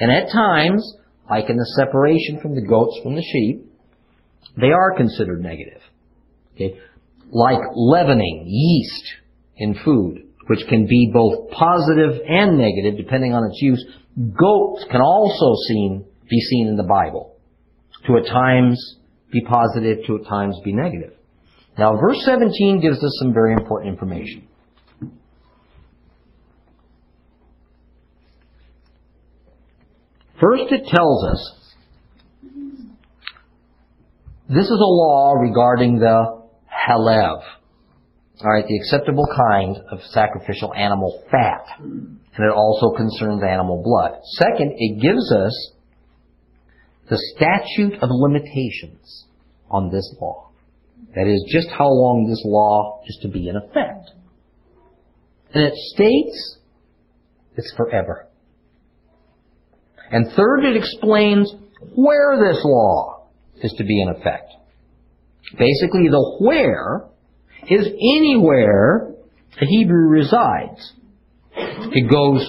[0.00, 0.96] And at times,
[1.30, 3.67] like in the separation from the goats from the sheep,
[4.56, 5.80] they are considered negative.
[6.54, 6.78] Okay?
[7.30, 9.04] Like leavening, yeast
[9.56, 13.84] in food, which can be both positive and negative depending on its use,
[14.16, 17.36] goats can also seen, be seen in the Bible.
[18.06, 18.96] To at times
[19.30, 21.12] be positive, to at times be negative.
[21.76, 24.48] Now verse 17 gives us some very important information.
[30.40, 31.67] First, it tells us
[34.48, 36.42] this is a law regarding the
[36.88, 37.42] chelev,
[38.40, 44.20] all right, the acceptable kind of sacrificial animal fat, and it also concerns animal blood.
[44.24, 45.72] Second, it gives us
[47.10, 49.26] the statute of limitations
[49.70, 50.50] on this law.
[51.14, 54.10] That is, just how long this law is to be in effect.
[55.54, 56.58] And it states
[57.56, 58.28] it's forever.
[60.10, 61.52] And third, it explains
[61.94, 63.17] where this law
[63.62, 64.52] is to be in effect.
[65.58, 67.08] Basically, the where
[67.68, 69.12] is anywhere
[69.58, 70.92] the Hebrew resides.
[71.56, 72.46] It goes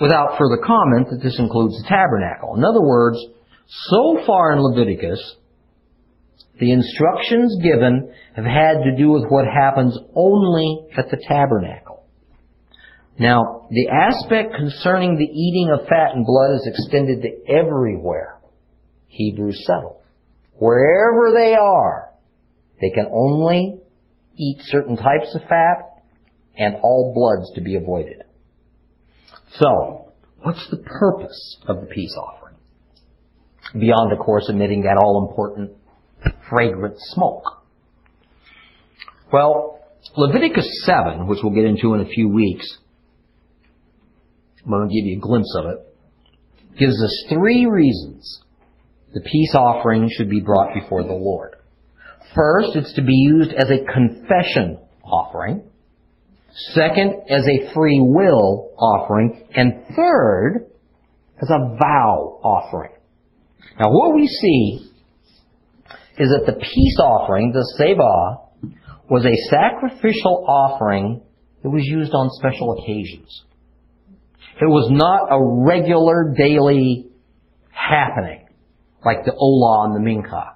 [0.00, 2.56] without further comment that this includes the tabernacle.
[2.56, 3.18] In other words,
[3.66, 5.36] so far in Leviticus,
[6.58, 12.04] the instructions given have had to do with what happens only at the tabernacle.
[13.18, 18.40] Now, the aspect concerning the eating of fat and blood is extended to everywhere
[19.06, 20.00] Hebrews settle.
[20.58, 22.10] Wherever they are,
[22.80, 23.80] they can only
[24.36, 26.02] eat certain types of fat
[26.56, 28.22] and all bloods to be avoided.
[29.58, 30.12] So,
[30.42, 32.56] what's the purpose of the peace offering?
[33.72, 35.72] Beyond, of course, emitting that all important
[36.48, 37.44] fragrant smoke.
[39.32, 39.80] Well,
[40.16, 42.78] Leviticus 7, which we'll get into in a few weeks,
[44.64, 48.43] I'm going to give you a glimpse of it, gives us three reasons
[49.14, 51.54] the peace offering should be brought before the Lord.
[52.34, 55.62] First, it's to be used as a confession offering.
[56.72, 59.46] Second, as a free will offering.
[59.54, 60.66] And third,
[61.40, 62.90] as a vow offering.
[63.78, 64.90] Now what we see
[66.18, 68.72] is that the peace offering, the Zeva,
[69.08, 71.22] was a sacrificial offering
[71.62, 73.44] that was used on special occasions.
[74.60, 77.10] It was not a regular daily
[77.70, 78.43] happening
[79.04, 80.54] like the Olah and the Mincha.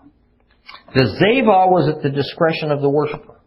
[0.95, 3.41] The Zeva was at the discretion of the worshiper.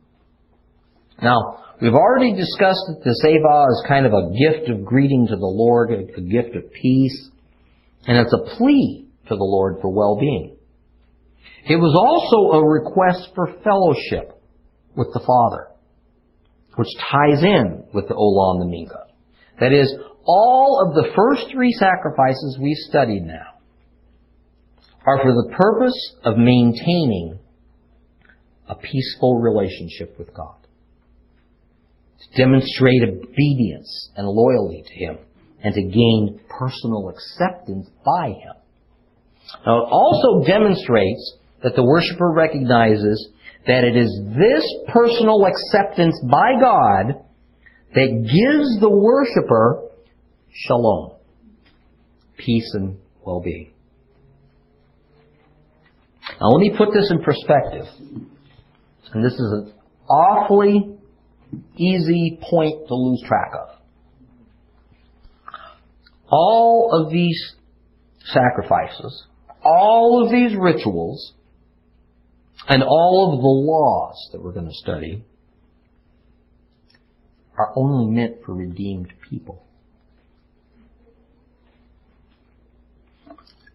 [1.21, 5.35] Now, we've already discussed that the Zeva is kind of a gift of greeting to
[5.35, 7.29] the Lord, a gift of peace,
[8.07, 10.57] and it's a plea to the Lord for well-being.
[11.67, 14.39] It was also a request for fellowship
[14.95, 15.67] with the Father,
[16.75, 19.05] which ties in with the Olah and the Mincha.
[19.59, 19.93] That is,
[20.25, 23.50] all of the first three sacrifices we've studied now
[25.05, 27.39] are for the purpose of maintaining
[28.67, 30.55] a peaceful relationship with God.
[32.19, 35.17] To demonstrate obedience and loyalty to Him
[35.63, 38.53] and to gain personal acceptance by Him.
[39.65, 43.29] Now it also demonstrates that the worshiper recognizes
[43.67, 47.23] that it is this personal acceptance by God
[47.93, 49.89] that gives the worshiper
[50.53, 51.11] shalom,
[52.37, 53.70] peace and well-being.
[56.29, 57.85] Now let me put this in perspective.
[59.13, 59.73] And this is an
[60.09, 60.97] awfully
[61.77, 63.77] easy point to lose track of.
[66.29, 67.55] All of these
[68.25, 69.25] sacrifices,
[69.63, 71.33] all of these rituals,
[72.67, 75.25] and all of the laws that we're going to study
[77.57, 79.65] are only meant for redeemed people.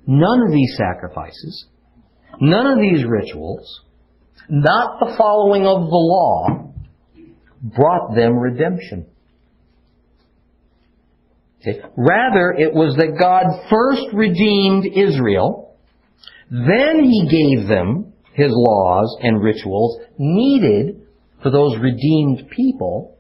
[0.07, 1.67] None of these sacrifices,
[2.41, 3.83] none of these rituals,
[4.49, 6.73] not the following of the law,
[7.63, 9.07] brought them redemption.
[11.97, 15.77] Rather, it was that God first redeemed Israel,
[16.49, 21.01] then He gave them his laws and rituals needed
[21.43, 23.17] for those redeemed people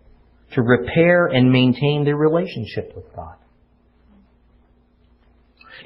[0.53, 3.37] to repair and maintain their relationship with God.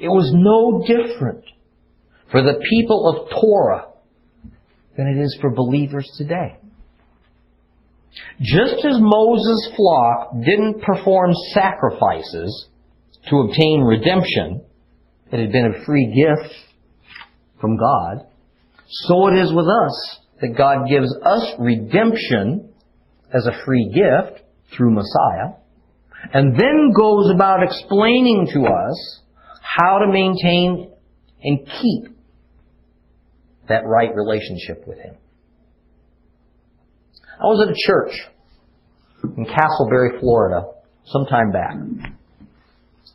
[0.01, 1.45] It was no different
[2.31, 3.87] for the people of Torah
[4.97, 6.57] than it is for believers today.
[8.41, 12.67] Just as Moses' flock didn't perform sacrifices
[13.29, 14.63] to obtain redemption,
[15.31, 16.53] it had been a free gift
[17.59, 18.25] from God,
[18.87, 22.73] so it is with us that God gives us redemption
[23.33, 24.41] as a free gift
[24.75, 25.53] through Messiah,
[26.33, 29.21] and then goes about explaining to us
[29.61, 30.91] how to maintain
[31.43, 32.10] and keep
[33.71, 35.15] that right relationship with Him.
[37.39, 38.13] I was at a church
[39.37, 40.67] in Casselberry, Florida,
[41.05, 41.75] some time back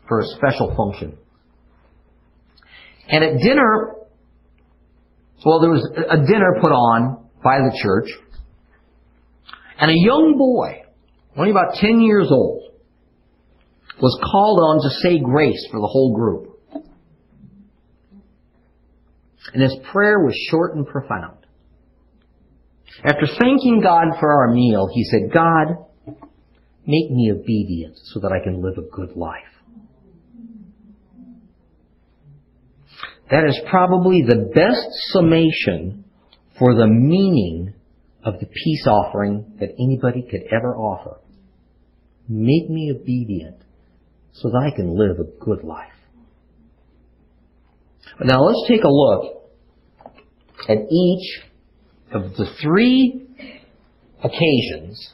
[0.09, 1.17] for a special function.
[3.09, 3.95] And at dinner,
[5.45, 8.09] well, there was a dinner put on by the church,
[9.79, 10.83] and a young boy,
[11.37, 12.65] only about 10 years old,
[14.01, 16.56] was called on to say grace for the whole group.
[19.53, 21.39] And his prayer was short and profound.
[23.05, 25.87] After thanking God for our meal, he said, God,
[26.87, 29.43] make me obedient so that I can live a good life.
[33.31, 36.05] That is probably the best summation
[36.59, 37.75] for the meaning
[38.25, 41.19] of the peace offering that anybody could ever offer.
[42.29, 43.57] Make me obedient
[44.33, 45.93] so that I can live a good life.
[48.21, 49.36] Now let's take a look
[50.69, 51.43] at each
[52.13, 53.27] of the three
[54.23, 55.13] occasions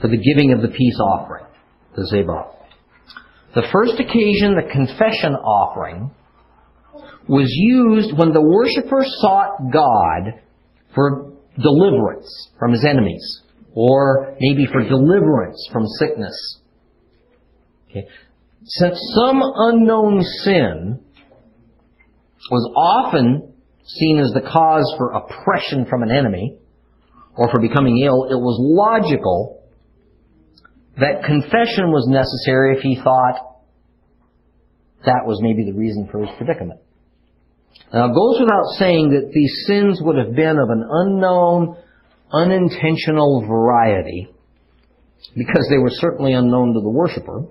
[0.00, 1.44] for the giving of the peace offering,
[1.96, 2.54] the Zeva.
[3.54, 6.10] The first occasion, the confession offering,
[7.28, 10.40] was used when the worshiper sought God
[10.94, 13.42] for deliverance from his enemies,
[13.74, 16.60] or maybe for deliverance from sickness.
[17.90, 18.06] Okay.
[18.64, 21.00] Since some unknown sin
[22.50, 23.49] was often
[23.98, 26.58] seen as the cause for oppression from an enemy,
[27.36, 29.60] or for becoming ill, it was logical
[30.98, 33.50] that confession was necessary if he thought
[35.06, 36.80] that was maybe the reason for his predicament.
[37.92, 41.76] Now, it goes without saying that these sins would have been of an unknown,
[42.32, 44.28] unintentional variety,
[45.34, 47.46] because they were certainly unknown to the worshiper.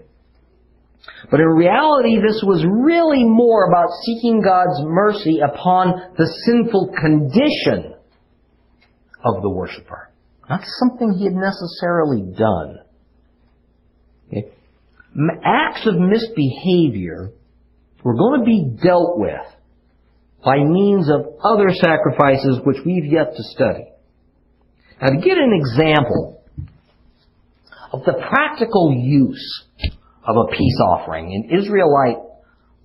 [1.31, 7.93] But in reality, this was really more about seeking God's mercy upon the sinful condition
[9.23, 10.11] of the worshiper.
[10.49, 12.79] Not something he had necessarily done.
[14.27, 14.51] Okay.
[15.43, 17.31] Acts of misbehavior
[18.03, 19.45] were going to be dealt with
[20.43, 23.85] by means of other sacrifices which we've yet to study.
[25.01, 26.41] Now, to get an example
[27.91, 29.65] of the practical use
[30.29, 32.17] of a peace offering in Israelite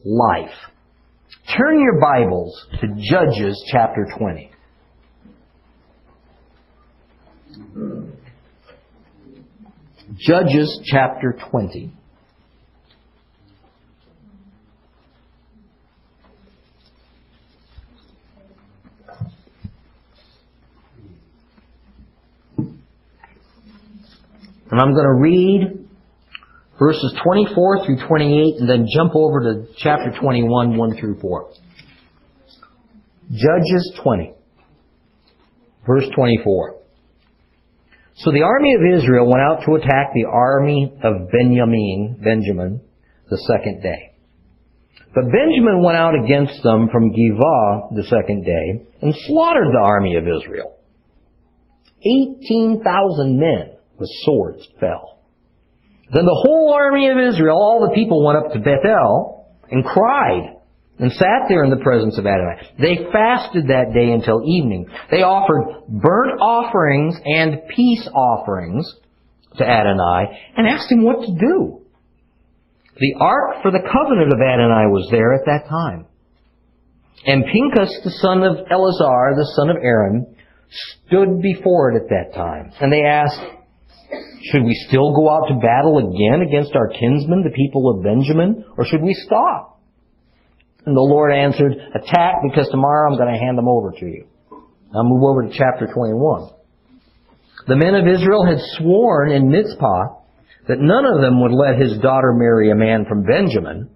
[0.03, 0.55] life,
[1.57, 4.51] turn your Bibles to Judges chapter 20.
[10.16, 11.92] Judges chapter 20.
[24.70, 25.84] And I'm going to read
[26.79, 31.51] verses 24 through 28 and then jump over to chapter 21, 1 through 4.
[33.31, 34.35] Judges 20,
[35.87, 36.77] verse 24.
[38.16, 42.81] So the army of Israel went out to attack the army of Benjamin, Benjamin,
[43.29, 44.12] the second day.
[45.14, 50.16] But Benjamin went out against them from Givah the second day and slaughtered the army
[50.16, 50.77] of Israel.
[52.05, 55.14] 18,000 men with swords fell.
[56.13, 60.57] Then the whole army of Israel, all the people went up to Bethel and cried
[60.99, 62.71] and sat there in the presence of Adonai.
[62.79, 64.87] They fasted that day until evening.
[65.11, 68.95] They offered burnt offerings and peace offerings
[69.57, 71.81] to Adonai and asked him what to do.
[72.97, 76.07] The ark for the covenant of Adonai was there at that time.
[77.27, 80.37] And Pinchas, the son of Eleazar, the son of Aaron,
[81.07, 82.73] stood before it at that time.
[82.81, 83.41] And they asked,
[84.51, 88.65] should we still go out to battle again against our kinsmen, the people of Benjamin,
[88.77, 89.81] or should we stop?
[90.87, 94.27] And the Lord answered, attack because tomorrow I'm going to hand them over to you.
[94.95, 96.51] I'll move over to chapter 21.
[97.67, 100.21] The men of Israel had sworn in Mizpah
[100.69, 103.89] that none of them would let his daughter marry a man from Benjamin.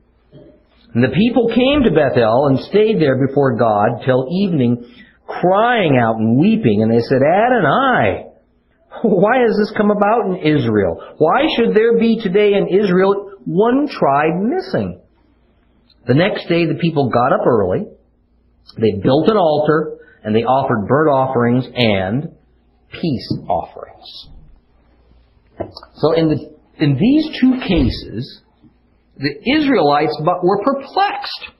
[0.94, 4.84] And the people came to Bethel and stayed there before God till evening,
[5.26, 6.82] crying out and weeping.
[6.82, 8.27] And they said, Adonai,
[9.02, 11.00] why has this come about in Israel?
[11.18, 15.00] Why should there be today in Israel one tribe missing?
[16.06, 17.86] The next day the people got up early,
[18.76, 22.34] they built an altar, and they offered burnt offerings and
[22.90, 24.28] peace offerings.
[25.96, 28.40] So in the in these two cases,
[29.16, 31.50] the Israelites were perplexed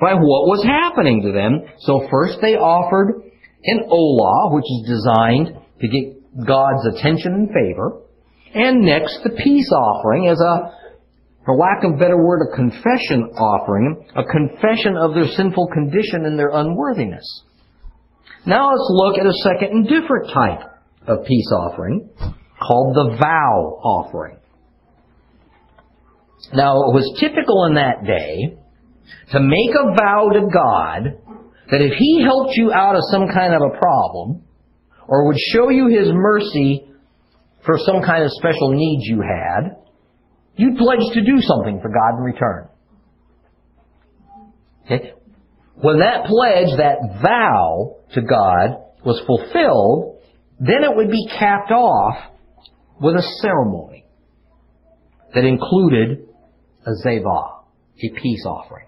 [0.00, 1.62] by what was happening to them.
[1.78, 3.22] So first they offered
[3.64, 8.00] an olah, which is designed to get God's attention and favor.
[8.54, 10.74] And next, the peace offering as a,
[11.44, 16.24] for lack of a better word, a confession offering, a confession of their sinful condition
[16.24, 17.24] and their unworthiness.
[18.46, 20.60] Now let's look at a second and different type
[21.06, 22.10] of peace offering
[22.60, 24.38] called the vow offering.
[26.52, 28.58] Now, it was typical in that day
[29.32, 31.20] to make a vow to God
[31.70, 34.44] that if He helped you out of some kind of a problem,
[35.08, 36.86] or would show you His mercy
[37.64, 39.76] for some kind of special need you had,
[40.56, 42.68] you'd pledge to do something for God in return.
[44.84, 45.12] Okay?
[45.76, 50.20] When that pledge, that vow to God was fulfilled,
[50.60, 52.16] then it would be capped off
[53.00, 54.04] with a ceremony
[55.34, 56.28] that included
[56.86, 57.60] a zeva,
[57.98, 58.86] a peace offering.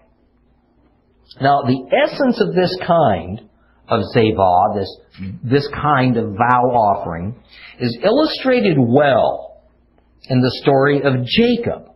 [1.41, 3.49] Now, the essence of this kind
[3.87, 4.97] of zeva, this,
[5.43, 7.41] this kind of vow offering,
[7.79, 9.63] is illustrated well
[10.29, 11.87] in the story of Jacob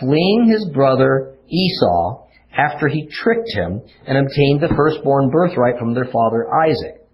[0.00, 6.06] fleeing his brother Esau after he tricked him and obtained the firstborn birthright from their
[6.06, 7.06] father Isaac,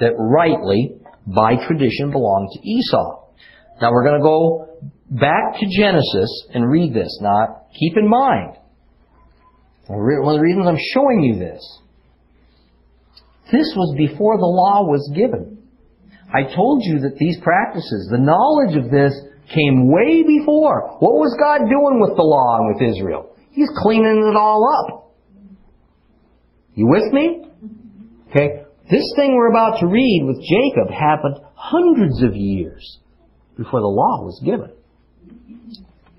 [0.00, 0.96] that rightly,
[1.26, 3.26] by tradition, belonged to Esau.
[3.80, 4.78] Now we're going to go
[5.10, 7.18] back to Genesis and read this.
[7.20, 8.56] Now, keep in mind,
[9.86, 11.80] one of the reasons I'm showing you this,
[13.52, 15.62] this was before the law was given.
[16.32, 19.14] I told you that these practices, the knowledge of this,
[19.54, 20.98] came way before.
[20.98, 23.36] What was God doing with the law and with Israel?
[23.50, 25.14] He's cleaning it all up.
[26.74, 27.46] You with me?
[28.30, 28.64] Okay.
[28.90, 32.98] This thing we're about to read with Jacob happened hundreds of years
[33.56, 34.70] before the law was given.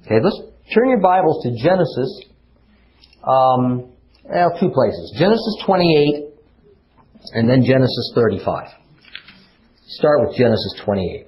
[0.06, 0.42] Okay, let's
[0.74, 2.24] turn your Bibles to Genesis.
[3.24, 3.92] Um,
[4.24, 5.16] well, two places.
[5.20, 6.28] Genesis 28
[7.34, 8.68] and then Genesis 35.
[9.88, 11.28] Start with Genesis 28.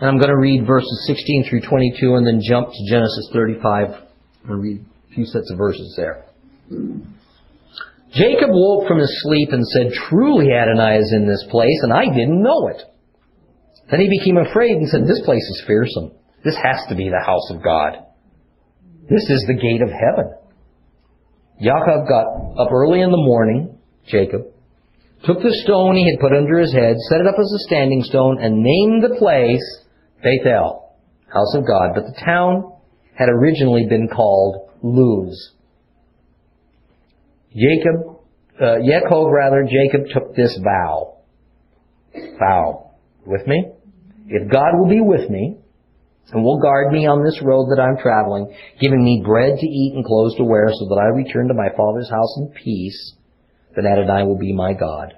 [0.00, 4.04] And I'm going to read verses 16 through 22 and then jump to Genesis 35
[4.48, 6.24] and read a few sets of verses there.
[8.12, 12.04] Jacob woke from his sleep and said, Truly Adonai is in this place, and I
[12.06, 12.82] didn't know it.
[13.90, 16.12] Then he became afraid and said, This place is fearsome.
[16.44, 18.04] This has to be the house of God.
[19.08, 20.32] This is the gate of heaven.
[21.60, 22.26] Jacob got
[22.58, 24.42] up early in the morning, Jacob,
[25.24, 28.02] took the stone he had put under his head, set it up as a standing
[28.02, 29.62] stone, and named the place
[30.22, 30.92] Bethel,
[31.32, 31.92] house of God.
[31.94, 32.72] But the town
[33.14, 35.52] had originally been called Luz.
[37.52, 38.18] Jacob,
[38.60, 41.18] uh, Yaakov rather, Jacob took this vow.
[42.38, 42.90] Vow.
[43.24, 43.72] With me?
[44.26, 45.58] If God will be with me,
[46.32, 49.92] and will guard me on this road that I'm traveling, giving me bread to eat
[49.94, 53.14] and clothes to wear, so that I return to my father's house in peace,
[53.76, 55.14] then Adonai will be my God.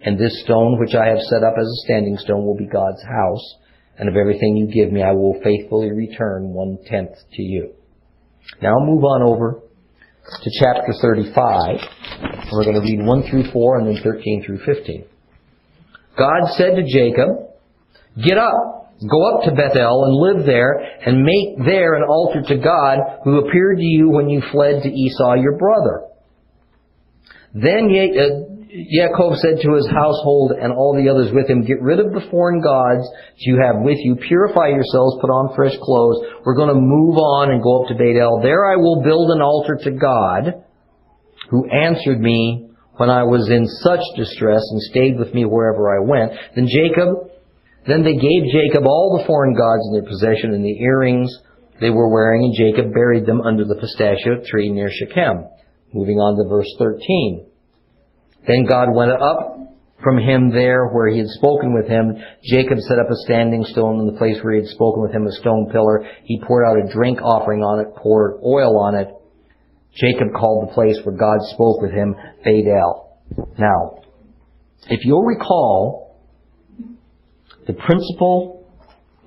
[0.00, 3.02] And this stone which I have set up as a standing stone will be God's
[3.02, 3.56] house,
[3.98, 7.74] and of everything you give me I will faithfully return one tenth to you.
[8.60, 9.60] Now move on over
[10.42, 11.76] to chapter 35.
[12.52, 15.04] We're going to read 1 through 4 and then 13 through 15.
[16.16, 17.50] God said to Jacob,
[18.22, 22.56] Get up, go up to Bethel and live there and make there an altar to
[22.56, 26.08] God who appeared to you when you fled to Esau your brother.
[27.54, 32.00] Then uh, Yaakov said to his household and all the others with him, Get rid
[32.00, 33.06] of the foreign gods
[33.38, 36.26] you have with you, purify yourselves, put on fresh clothes.
[36.44, 38.42] We're going to move on and go up to Beit El.
[38.42, 40.64] There I will build an altar to God,
[41.50, 46.02] who answered me when I was in such distress and stayed with me wherever I
[46.02, 46.32] went.
[46.54, 47.30] Then Jacob,
[47.86, 51.30] then they gave Jacob all the foreign gods in their possession and the earrings
[51.80, 55.44] they were wearing, and Jacob buried them under the pistachio tree near Shechem.
[55.92, 57.46] Moving on to verse 13.
[58.46, 59.58] Then God went up
[60.02, 62.16] from him there where he had spoken with him.
[62.44, 65.26] Jacob set up a standing stone in the place where he had spoken with him,
[65.26, 66.06] a stone pillar.
[66.24, 69.08] He poured out a drink offering on it, poured oil on it.
[69.94, 72.14] Jacob called the place where God spoke with him
[72.44, 72.66] Beit
[73.58, 74.02] Now,
[74.88, 76.03] if you'll recall,
[77.66, 78.64] the principle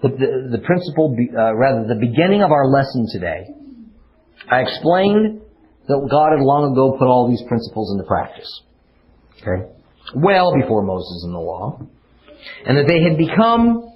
[0.01, 3.49] the, the, the principle, uh, rather the beginning of our lesson today,
[4.49, 5.41] I explained
[5.87, 8.61] that God had long ago put all these principles into practice.
[9.41, 9.73] Okay?
[10.15, 11.81] Well before Moses and the law.
[12.65, 13.89] And that they had become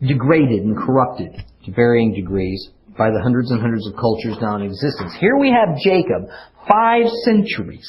[0.00, 1.34] degraded and corrupted
[1.66, 5.12] to varying degrees by the hundreds and hundreds of cultures now in existence.
[5.18, 6.30] Here we have Jacob,
[6.70, 7.88] five centuries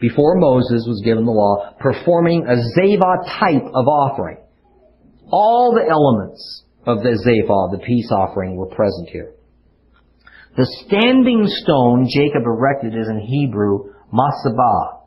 [0.00, 4.39] before Moses was given the law, performing a Zeva type of offering.
[5.30, 9.34] All the elements of the Zeva, the peace offering, were present here.
[10.56, 15.02] The standing stone Jacob erected is in Hebrew, matzevah,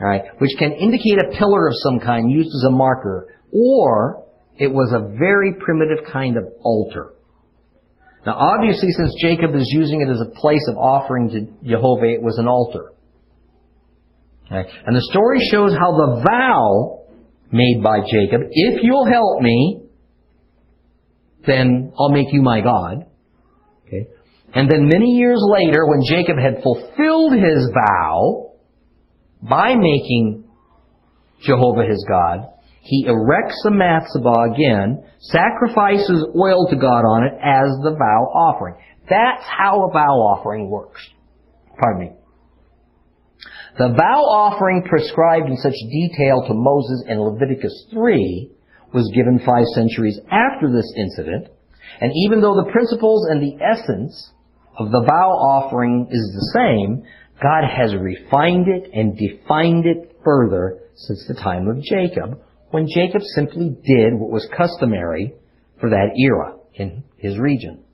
[0.00, 4.24] right, which can indicate a pillar of some kind used as a marker, or
[4.56, 7.14] it was a very primitive kind of altar.
[8.24, 12.22] Now obviously since Jacob is using it as a place of offering to Jehovah, it
[12.22, 12.92] was an altar.
[14.48, 17.01] And the story shows how the vow
[17.52, 19.82] made by Jacob, if you'll help me,
[21.46, 23.06] then I'll make you my God.
[23.86, 24.08] Okay.
[24.54, 28.52] And then many years later, when Jacob had fulfilled his vow
[29.42, 30.44] by making
[31.42, 32.48] Jehovah his God,
[32.82, 38.74] he erects the matzah again, sacrifices oil to God on it as the vow offering.
[39.08, 41.00] That's how a vow offering works.
[41.78, 42.21] Pardon me.
[43.78, 48.50] The vow offering prescribed in such detail to Moses in Leviticus 3
[48.92, 51.48] was given five centuries after this incident,
[52.00, 54.32] and even though the principles and the essence
[54.78, 57.02] of the vow offering is the same,
[57.42, 63.22] God has refined it and defined it further since the time of Jacob, when Jacob
[63.34, 65.32] simply did what was customary
[65.80, 67.84] for that era in his region.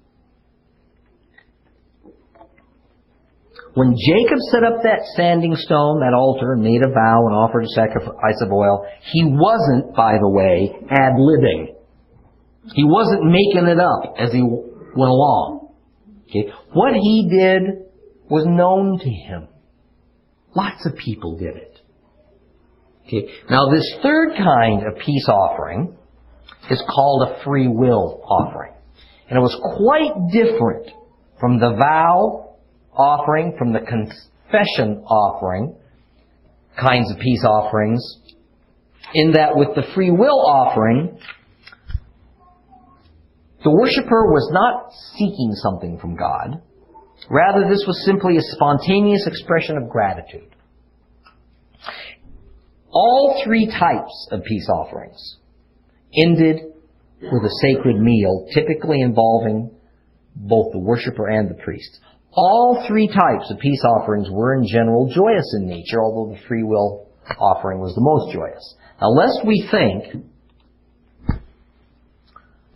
[3.78, 7.62] When Jacob set up that standing stone, that altar, and made a vow and offered
[7.62, 11.76] a sacrifice of oil, he wasn't, by the way, ad-libbing.
[12.74, 15.76] He wasn't making it up as he went along.
[16.28, 16.50] Okay?
[16.72, 17.86] What he did
[18.28, 19.46] was known to him.
[20.56, 21.78] Lots of people did it.
[23.06, 23.28] Okay.
[23.48, 25.96] Now this third kind of peace offering
[26.68, 28.72] is called a free will offering.
[29.30, 30.90] And it was quite different
[31.38, 32.47] from the vow
[32.98, 35.76] offering, from the confession offering,
[36.78, 38.02] kinds of peace offerings,
[39.14, 41.18] in that with the free will offering,
[43.64, 46.62] the worshiper was not seeking something from God.
[47.30, 50.54] Rather, this was simply a spontaneous expression of gratitude.
[52.90, 55.36] All three types of peace offerings
[56.16, 56.60] ended
[57.20, 59.70] with a sacred meal, typically involving
[60.34, 62.00] both the worshiper and the priest.
[62.32, 66.62] All three types of peace offerings were in general joyous in nature, although the free
[66.62, 67.08] will
[67.38, 68.74] offering was the most joyous.
[69.00, 70.24] Now, lest we think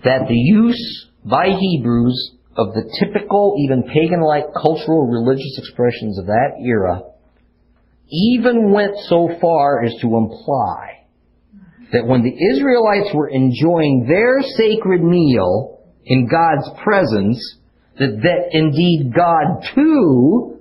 [0.05, 6.61] that the use by Hebrews of the typical, even pagan-like cultural religious expressions of that
[6.65, 7.03] era
[8.11, 11.07] even went so far as to imply
[11.93, 17.59] that when the Israelites were enjoying their sacred meal in God's presence,
[17.99, 20.61] that, that indeed God too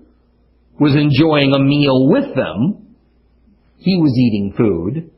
[0.79, 2.95] was enjoying a meal with them.
[3.77, 5.11] He was eating food.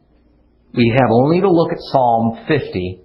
[0.73, 3.01] We have only to look at Psalm 50,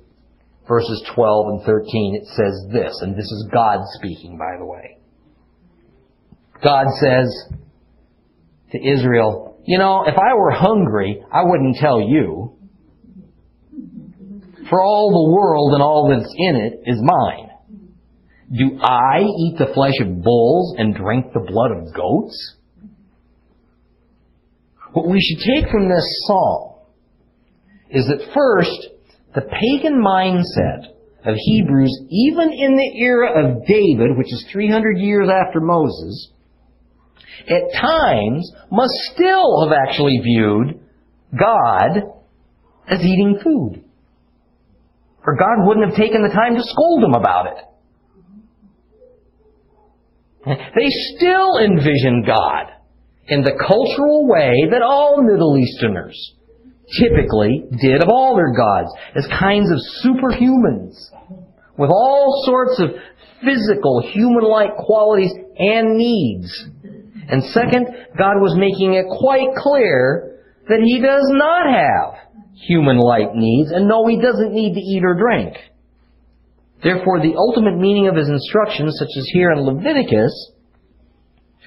[0.67, 2.15] verses 12 and 13.
[2.15, 4.99] It says this, and this is God speaking, by the way.
[6.63, 7.59] God says,
[8.73, 12.55] to Israel, you know, if I were hungry, I wouldn't tell you.
[14.69, 17.48] For all the world and all that's in it is mine.
[18.51, 22.57] Do I eat the flesh of bulls and drink the blood of goats?
[24.93, 26.77] What we should take from this psalm
[27.91, 28.89] is that first,
[29.35, 30.95] the pagan mindset
[31.27, 36.31] of Hebrews, even in the era of David, which is 300 years after Moses,
[37.47, 40.81] at times must still have actually viewed
[41.39, 41.99] God
[42.89, 43.85] as eating food.
[45.27, 47.65] Or God wouldn't have taken the time to scold them about it.
[50.49, 52.67] They still envision God
[53.27, 56.35] in the cultural way that all Middle Easterners
[56.99, 60.97] typically did of all their gods, as kinds of superhumans
[61.77, 62.91] with all sorts of
[63.45, 66.69] physical, human-like qualities and needs
[67.29, 67.87] and second,
[68.17, 72.15] God was making it quite clear that He does not have
[72.67, 75.55] human-like needs, and no, He doesn't need to eat or drink.
[76.83, 80.53] Therefore, the ultimate meaning of His instructions, such as here in Leviticus,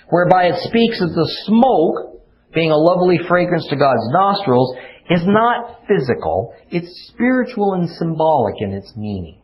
[0.09, 2.21] whereby it speaks of the smoke
[2.53, 4.75] being a lovely fragrance to God's nostrils,
[5.09, 9.41] is not physical, it's spiritual and symbolic in its meaning.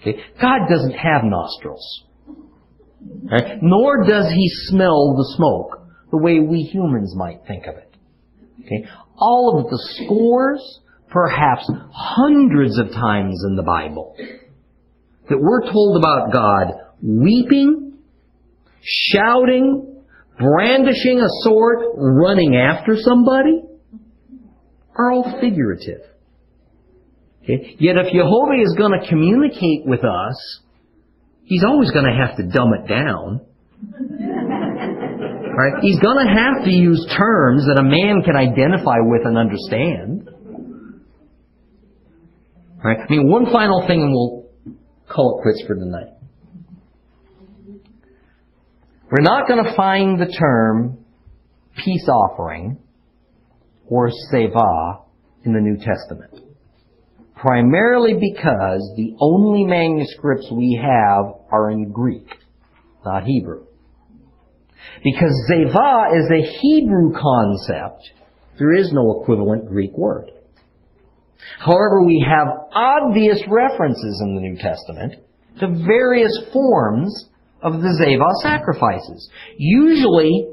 [0.00, 0.18] Okay?
[0.40, 2.04] God doesn't have nostrils.
[3.30, 3.58] Right?
[3.62, 7.94] Nor does he smell the smoke the way we humans might think of it.
[8.64, 8.88] Okay?
[9.16, 14.16] All of the scores, perhaps hundreds of times in the Bible
[15.28, 17.98] that we're told about God weeping,
[18.82, 20.02] shouting,
[20.38, 23.62] brandishing a sword, running after somebody,
[24.96, 26.00] are all figurative.
[27.42, 27.76] Okay?
[27.78, 30.60] Yet if Jehovah is going to communicate with us,
[31.44, 33.40] he's always going to have to dumb it down.
[35.58, 35.82] Right?
[35.82, 40.30] He's going to have to use terms that a man can identify with and understand.
[42.82, 42.98] Right?
[42.98, 44.37] I mean, one final thing and we'll
[45.08, 46.14] call it quits for tonight.
[49.10, 51.04] We're not going to find the term
[51.76, 52.78] peace offering
[53.86, 55.02] or zeva
[55.44, 56.44] in the New Testament.
[57.34, 62.26] Primarily because the only manuscripts we have are in Greek,
[63.04, 63.64] not Hebrew.
[65.02, 68.10] Because zeva is a Hebrew concept,
[68.58, 70.32] there is no equivalent Greek word.
[71.58, 75.14] However, we have obvious references in the New Testament
[75.60, 77.28] to various forms
[77.62, 79.28] of the Zeva sacrifices.
[79.56, 80.48] Usually,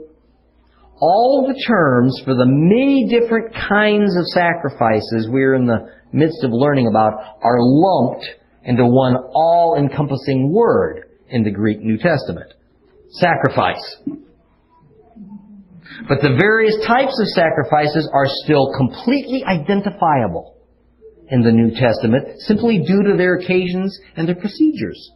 [1.00, 6.52] all the terms for the many different kinds of sacrifices we're in the midst of
[6.54, 8.26] learning about are lumped
[8.64, 12.54] into one all-encompassing word in the Greek New Testament.
[13.12, 13.98] Sacrifice.
[16.08, 20.55] But the various types of sacrifices are still completely identifiable
[21.30, 25.12] in the New Testament simply due to their occasions and their procedures.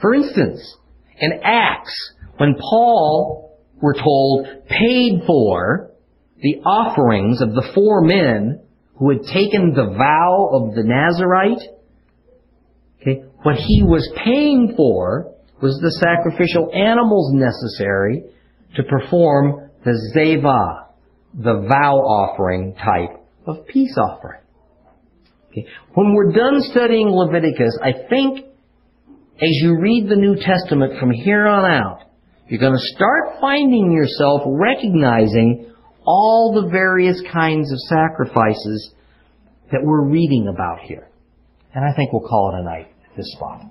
[0.00, 0.76] For instance,
[1.18, 5.92] in Acts, when Paul, we're told, paid for
[6.40, 8.62] the offerings of the four men
[8.96, 11.62] who had taken the vow of the Nazarite,
[13.00, 18.24] okay, what he was paying for was the sacrificial animals necessary
[18.74, 20.86] to perform the zeva,
[21.34, 24.41] the vow offering type of peace offering.
[25.52, 25.66] Okay.
[25.94, 28.46] When we're done studying Leviticus, I think
[29.36, 32.10] as you read the New Testament from here on out,
[32.48, 35.72] you're going to start finding yourself recognizing
[36.06, 38.94] all the various kinds of sacrifices
[39.70, 41.08] that we're reading about here.
[41.74, 43.62] And I think we'll call it a night at this spot.